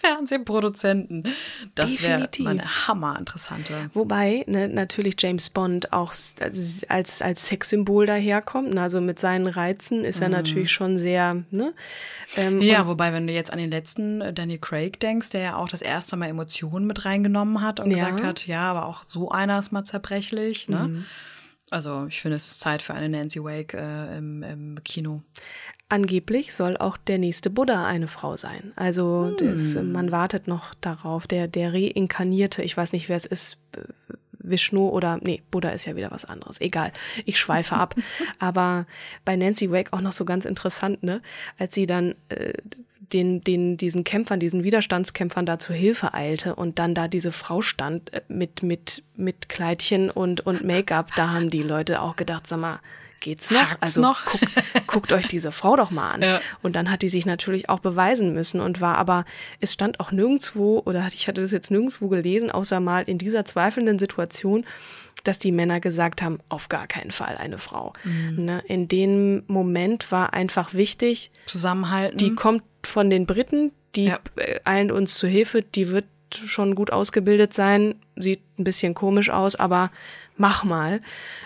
Fernsehproduzenten. 0.00 1.24
Das 1.74 2.02
wäre 2.02 2.28
eine 2.44 2.88
hammerinteressante. 2.88 3.90
Wobei 3.92 4.44
ne, 4.46 4.68
natürlich 4.68 5.16
James 5.18 5.50
Bond 5.50 5.92
auch 5.92 6.14
als, 6.88 7.22
als 7.22 7.46
Sexsymbol 7.46 8.06
daherkommt. 8.06 8.76
Also 8.78 9.00
mit 9.00 9.18
seinen 9.18 9.46
Reizen 9.46 10.04
ist 10.04 10.22
er 10.22 10.28
mm. 10.28 10.32
natürlich 10.32 10.72
schon 10.72 10.98
sehr. 10.98 11.44
Ne? 11.50 11.74
Ähm, 12.36 12.62
ja, 12.62 12.86
wobei, 12.86 13.12
wenn 13.12 13.26
du 13.26 13.32
jetzt 13.32 13.52
an 13.52 13.58
den 13.58 13.70
letzten 13.70 14.20
äh, 14.22 14.32
Daniel 14.32 14.58
Craig 14.58 14.98
denkst, 15.00 15.30
der 15.30 15.40
ja 15.40 15.56
auch 15.56 15.68
das 15.68 15.82
erste 15.82 16.16
Mal 16.16 16.28
Emotionen 16.28 16.86
mit 16.86 17.04
reingenommen 17.04 17.60
hat 17.60 17.78
und 17.78 17.90
ja. 17.90 17.96
gesagt 17.96 18.22
hat, 18.22 18.46
ja, 18.46 18.62
aber 18.70 18.86
auch 18.86 19.04
so 19.06 19.30
einer 19.30 19.58
ist 19.58 19.70
mal 19.70 19.84
zerbrechlich. 19.84 20.68
Ne? 20.68 20.88
Mm. 20.88 21.04
Also 21.70 22.06
ich 22.06 22.20
finde, 22.20 22.36
es 22.36 22.46
ist 22.46 22.60
Zeit 22.60 22.82
für 22.82 22.94
eine 22.94 23.08
Nancy 23.08 23.42
Wake 23.42 23.74
äh, 23.74 24.18
im, 24.18 24.42
im 24.42 24.82
Kino. 24.82 25.22
Angeblich 25.90 26.54
soll 26.54 26.76
auch 26.76 26.96
der 26.96 27.18
nächste 27.18 27.50
Buddha 27.50 27.84
eine 27.84 28.06
Frau 28.06 28.36
sein. 28.36 28.72
Also 28.76 29.34
hm. 29.36 29.46
das, 29.46 29.74
man 29.82 30.12
wartet 30.12 30.46
noch 30.46 30.72
darauf. 30.80 31.26
Der, 31.26 31.48
der 31.48 31.72
reinkarnierte, 31.74 32.62
ich 32.62 32.76
weiß 32.76 32.92
nicht, 32.92 33.08
wer 33.08 33.16
es 33.16 33.26
ist, 33.26 33.58
Vishnu 34.38 34.88
oder 34.88 35.18
nee, 35.20 35.42
Buddha 35.50 35.70
ist 35.70 35.86
ja 35.86 35.96
wieder 35.96 36.12
was 36.12 36.24
anderes. 36.24 36.60
Egal, 36.60 36.92
ich 37.24 37.40
schweife 37.40 37.74
ab. 37.74 37.96
Aber 38.38 38.86
bei 39.24 39.34
Nancy 39.34 39.72
Wake 39.72 39.92
auch 39.92 40.00
noch 40.00 40.12
so 40.12 40.24
ganz 40.24 40.44
interessant, 40.44 41.02
ne? 41.02 41.22
Als 41.58 41.74
sie 41.74 41.86
dann 41.86 42.14
äh, 42.28 42.52
den, 43.12 43.42
den, 43.42 43.76
diesen 43.76 44.04
Kämpfern, 44.04 44.38
diesen 44.38 44.62
Widerstandskämpfern 44.62 45.44
da 45.44 45.58
zur 45.58 45.74
Hilfe 45.74 46.14
eilte 46.14 46.54
und 46.54 46.78
dann 46.78 46.94
da 46.94 47.08
diese 47.08 47.32
Frau 47.32 47.62
stand 47.62 48.12
äh, 48.12 48.22
mit, 48.28 48.62
mit, 48.62 49.02
mit 49.16 49.48
Kleidchen 49.48 50.08
und, 50.08 50.46
und 50.46 50.64
Make-up, 50.64 51.10
da 51.16 51.30
haben 51.30 51.50
die 51.50 51.62
Leute 51.62 52.00
auch 52.00 52.14
gedacht, 52.14 52.46
sag 52.46 52.60
mal, 52.60 52.78
geht's 53.20 53.50
noch? 53.50 53.70
Hakt's 53.70 53.82
also 53.82 54.00
noch? 54.00 54.24
Guck, 54.24 54.40
guckt 54.86 55.12
euch 55.12 55.26
diese 55.28 55.52
Frau 55.52 55.76
doch 55.76 55.90
mal 55.90 56.12
an. 56.12 56.22
Ja. 56.22 56.40
Und 56.62 56.74
dann 56.74 56.90
hat 56.90 57.02
die 57.02 57.08
sich 57.08 57.26
natürlich 57.26 57.68
auch 57.68 57.80
beweisen 57.80 58.32
müssen 58.32 58.60
und 58.60 58.80
war 58.80 58.98
aber, 58.98 59.24
es 59.60 59.72
stand 59.72 60.00
auch 60.00 60.10
nirgendwo, 60.10 60.82
oder 60.84 61.06
ich 61.14 61.28
hatte 61.28 61.40
das 61.40 61.52
jetzt 61.52 61.70
nirgendwo 61.70 62.08
gelesen, 62.08 62.50
außer 62.50 62.80
mal 62.80 63.04
in 63.04 63.18
dieser 63.18 63.44
zweifelnden 63.44 63.98
Situation, 63.98 64.64
dass 65.24 65.38
die 65.38 65.52
Männer 65.52 65.80
gesagt 65.80 66.22
haben, 66.22 66.38
auf 66.48 66.68
gar 66.68 66.86
keinen 66.86 67.10
Fall 67.10 67.36
eine 67.36 67.58
Frau. 67.58 67.92
Mhm. 68.04 68.44
Ne? 68.44 68.62
In 68.66 68.88
dem 68.88 69.42
Moment 69.46 70.10
war 70.10 70.32
einfach 70.32 70.74
wichtig, 70.74 71.30
zusammenhalten. 71.44 72.18
Die 72.18 72.34
kommt 72.34 72.62
von 72.82 73.10
den 73.10 73.26
Briten, 73.26 73.72
die 73.94 74.06
ja. 74.06 74.18
eilen 74.64 74.90
uns 74.90 75.16
zu 75.16 75.26
Hilfe, 75.26 75.62
die 75.62 75.88
wird 75.88 76.06
schon 76.32 76.74
gut 76.74 76.92
ausgebildet 76.92 77.52
sein, 77.52 77.96
sieht 78.16 78.40
ein 78.58 78.64
bisschen 78.64 78.94
komisch 78.94 79.30
aus, 79.30 79.56
aber 79.56 79.90
mach 80.36 80.64
mal. 80.64 81.02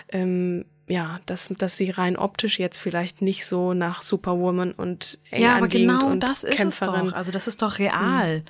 Ähm, 0.09 0.65
ja, 0.87 1.19
dass, 1.25 1.49
dass 1.57 1.77
sie 1.77 1.89
rein 1.89 2.15
optisch 2.15 2.59
jetzt 2.59 2.77
vielleicht 2.77 3.21
nicht 3.21 3.45
so 3.45 3.73
nach 3.73 4.01
Superwoman 4.01 4.71
und 4.71 5.19
eng 5.31 5.41
Ja, 5.41 5.57
aber 5.57 5.67
genau 5.67 6.07
und 6.07 6.19
das 6.19 6.43
ist 6.43 6.57
Kämpferin. 6.57 7.05
es 7.05 7.11
doch. 7.11 7.17
Also 7.17 7.31
das 7.31 7.47
ist 7.47 7.61
doch 7.61 7.79
real. 7.79 8.39
Mhm. 8.39 8.43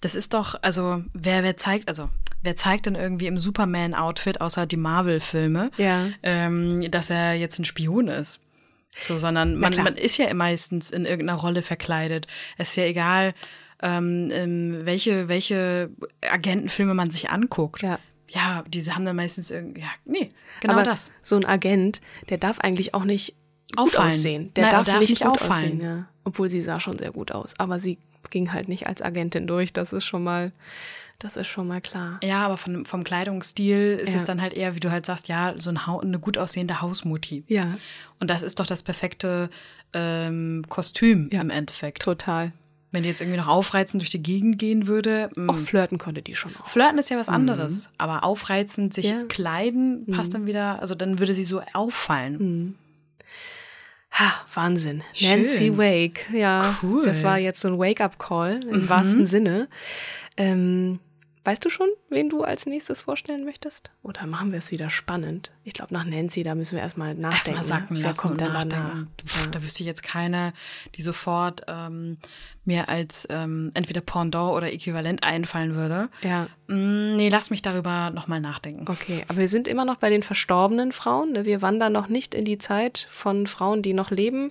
Das 0.00 0.14
ist 0.14 0.34
doch, 0.34 0.56
also 0.62 1.02
wer, 1.12 1.42
wer 1.42 1.56
zeigt, 1.56 1.88
also 1.88 2.10
wer 2.42 2.56
zeigt 2.56 2.86
denn 2.86 2.94
irgendwie 2.94 3.26
im 3.26 3.38
Superman-Outfit, 3.38 4.40
außer 4.40 4.66
die 4.66 4.76
Marvel-Filme, 4.76 5.70
ja. 5.76 6.08
ähm, 6.22 6.90
dass 6.90 7.10
er 7.10 7.34
jetzt 7.34 7.58
ein 7.58 7.64
Spion 7.64 8.08
ist? 8.08 8.40
So, 8.98 9.18
sondern 9.18 9.56
man, 9.56 9.74
man 9.76 9.96
ist 9.96 10.18
ja 10.18 10.32
meistens 10.34 10.90
in 10.90 11.04
irgendeiner 11.04 11.38
Rolle 11.38 11.62
verkleidet. 11.62 12.26
Es 12.58 12.70
ist 12.70 12.76
ja 12.76 12.84
egal, 12.84 13.34
ähm, 13.82 14.30
ähm, 14.32 14.80
welche, 14.84 15.28
welche 15.28 15.90
Agentenfilme 16.20 16.94
man 16.94 17.10
sich 17.10 17.30
anguckt. 17.30 17.82
Ja. 17.82 17.98
Ja, 18.30 18.64
diese 18.66 18.94
haben 18.94 19.04
dann 19.04 19.16
meistens 19.16 19.50
irgendwie, 19.50 19.82
ja, 19.82 19.88
nee, 20.04 20.32
genau 20.60 20.74
Aber 20.74 20.82
das. 20.82 21.10
So 21.22 21.36
ein 21.36 21.44
Agent, 21.44 22.00
der 22.28 22.38
darf 22.38 22.58
eigentlich 22.60 22.94
auch 22.94 23.04
nicht 23.04 23.34
auffallen. 23.76 24.06
aussehen. 24.08 24.54
Der 24.54 24.64
Nein, 24.64 24.72
darf, 24.74 24.86
darf, 24.86 25.00
nicht, 25.00 25.10
nicht 25.10 25.26
auffallen. 25.26 25.64
Aussehen, 25.64 25.80
ja. 25.80 26.04
Obwohl 26.24 26.48
sie 26.48 26.60
sah 26.60 26.80
schon 26.80 26.98
sehr 26.98 27.12
gut 27.12 27.32
aus. 27.32 27.54
Aber 27.58 27.78
sie 27.78 27.98
ging 28.30 28.52
halt 28.52 28.68
nicht 28.68 28.86
als 28.86 29.02
Agentin 29.02 29.46
durch. 29.46 29.72
Das 29.72 29.92
ist 29.92 30.04
schon 30.04 30.24
mal, 30.24 30.52
das 31.18 31.36
ist 31.36 31.46
schon 31.46 31.68
mal 31.68 31.80
klar. 31.80 32.18
Ja, 32.22 32.44
aber 32.44 32.56
von, 32.56 32.86
vom 32.86 33.04
Kleidungsstil 33.04 34.00
ist 34.02 34.12
ja. 34.12 34.18
es 34.18 34.24
dann 34.24 34.40
halt 34.40 34.54
eher, 34.54 34.74
wie 34.74 34.80
du 34.80 34.90
halt 34.90 35.06
sagst, 35.06 35.28
ja, 35.28 35.54
so 35.56 35.70
ein, 35.70 35.78
eine 35.78 36.18
gut 36.18 36.38
aussehende 36.38 36.80
Hausmutti. 36.80 37.44
Ja. 37.48 37.76
Und 38.20 38.30
das 38.30 38.42
ist 38.42 38.58
doch 38.58 38.66
das 38.66 38.82
perfekte 38.82 39.50
ähm, 39.92 40.64
Kostüm 40.68 41.28
ja, 41.32 41.40
im 41.40 41.50
Endeffekt. 41.50 42.02
Total. 42.02 42.52
Wenn 42.94 43.02
die 43.02 43.08
jetzt 43.08 43.20
irgendwie 43.20 43.38
noch 43.38 43.48
aufreizend 43.48 44.00
durch 44.02 44.10
die 44.10 44.22
Gegend 44.22 44.56
gehen 44.58 44.86
würde. 44.86 45.28
Mm. 45.34 45.50
Auch 45.50 45.58
flirten 45.58 45.98
konnte 45.98 46.22
die 46.22 46.36
schon 46.36 46.52
auch. 46.62 46.68
Flirten 46.68 46.96
ist 46.98 47.10
ja 47.10 47.18
was 47.18 47.28
anderes. 47.28 47.88
Mhm. 47.88 47.94
Aber 47.98 48.22
aufreizend 48.22 48.94
sich 48.94 49.10
ja. 49.10 49.24
kleiden 49.28 50.06
passt 50.12 50.30
mhm. 50.30 50.34
dann 50.34 50.46
wieder, 50.46 50.80
also 50.80 50.94
dann 50.94 51.18
würde 51.18 51.34
sie 51.34 51.42
so 51.42 51.60
auffallen. 51.72 52.38
Mhm. 52.38 52.74
Ha, 54.12 54.32
Wahnsinn. 54.54 55.02
Schön. 55.12 55.42
Nancy 55.42 55.76
Wake, 55.76 56.32
ja. 56.32 56.78
Cool. 56.80 57.04
Das 57.04 57.24
war 57.24 57.36
jetzt 57.38 57.60
so 57.60 57.66
ein 57.66 57.78
Wake-up-Call 57.80 58.60
im 58.62 58.82
mhm. 58.82 58.88
wahrsten 58.88 59.26
Sinne. 59.26 59.68
Ähm, 60.36 61.00
Weißt 61.44 61.62
du 61.62 61.68
schon, 61.68 61.88
wen 62.08 62.30
du 62.30 62.42
als 62.42 62.64
nächstes 62.64 63.02
vorstellen 63.02 63.44
möchtest? 63.44 63.90
Oder 64.02 64.26
machen 64.26 64.50
wir 64.50 64.58
es 64.58 64.70
wieder 64.70 64.88
spannend? 64.88 65.52
Ich 65.62 65.74
glaube, 65.74 65.92
nach 65.92 66.04
Nancy, 66.04 66.42
da 66.42 66.54
müssen 66.54 66.76
wir 66.76 66.82
erstmal 66.82 67.14
nachdenken. 67.14 67.58
Erstmal 67.58 67.80
sagen, 67.80 67.98
wer 68.02 68.14
kommt 68.14 68.40
denn 68.40 68.52
danach? 68.52 69.04
Pff, 69.22 69.50
da 69.50 69.62
wüsste 69.62 69.82
ich 69.82 69.86
jetzt 69.86 70.02
keine, 70.02 70.54
die 70.96 71.02
sofort 71.02 71.60
ähm, 71.68 72.16
mir 72.64 72.88
als 72.88 73.26
ähm, 73.28 73.72
entweder 73.74 74.00
Pendant 74.00 74.56
oder 74.56 74.72
Äquivalent 74.72 75.22
einfallen 75.22 75.74
würde. 75.74 76.08
Ja. 76.22 76.48
Mm, 76.66 77.16
nee, 77.16 77.28
lass 77.28 77.50
mich 77.50 77.60
darüber 77.60 78.08
nochmal 78.08 78.40
nachdenken. 78.40 78.86
Okay, 78.88 79.26
aber 79.28 79.38
wir 79.40 79.48
sind 79.48 79.68
immer 79.68 79.84
noch 79.84 79.96
bei 79.96 80.08
den 80.08 80.22
verstorbenen 80.22 80.92
Frauen. 80.92 81.32
Ne? 81.32 81.44
Wir 81.44 81.60
wandern 81.60 81.92
noch 81.92 82.08
nicht 82.08 82.34
in 82.34 82.46
die 82.46 82.58
Zeit 82.58 83.06
von 83.10 83.46
Frauen, 83.46 83.82
die 83.82 83.92
noch 83.92 84.10
leben. 84.10 84.50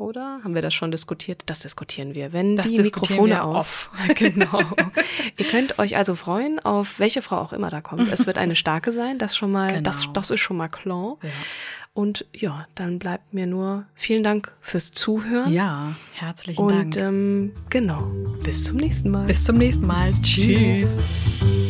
Oder 0.00 0.40
haben 0.42 0.54
wir 0.54 0.62
das 0.62 0.72
schon 0.72 0.90
diskutiert? 0.90 1.42
Das 1.46 1.60
diskutieren 1.60 2.14
wir, 2.14 2.32
wenn 2.32 2.56
das 2.56 2.70
die 2.70 2.78
Mikrofone 2.80 3.44
aus. 3.44 3.90
genau. 4.16 4.60
Ihr 5.36 5.44
könnt 5.46 5.78
euch 5.78 5.96
also 5.96 6.14
freuen 6.14 6.58
auf 6.58 6.98
welche 6.98 7.20
Frau 7.20 7.36
auch 7.36 7.52
immer 7.52 7.70
da 7.70 7.80
kommt. 7.80 8.10
Es 8.10 8.26
wird 8.26 8.38
eine 8.38 8.56
starke 8.56 8.92
sein, 8.92 9.18
das 9.18 9.36
schon 9.36 9.52
mal, 9.52 9.68
genau. 9.68 9.82
das, 9.82 10.08
das 10.14 10.30
ist 10.30 10.40
schon 10.40 10.56
mal 10.56 10.68
klar. 10.68 11.18
Ja. 11.22 11.28
Und 11.92 12.24
ja, 12.32 12.66
dann 12.76 12.98
bleibt 12.98 13.34
mir 13.34 13.46
nur 13.46 13.84
vielen 13.94 14.22
Dank 14.22 14.52
fürs 14.60 14.92
Zuhören. 14.92 15.52
Ja, 15.52 15.96
herzlichen 16.12 16.62
Und, 16.62 16.72
Dank. 16.72 16.86
Und 16.86 16.96
ähm, 16.96 17.52
genau, 17.68 18.10
bis 18.42 18.64
zum 18.64 18.78
nächsten 18.78 19.10
Mal. 19.10 19.26
Bis 19.26 19.44
zum 19.44 19.58
nächsten 19.58 19.86
Mal. 19.86 20.12
Tschüss. 20.22 20.98
Tschüss. 20.98 21.69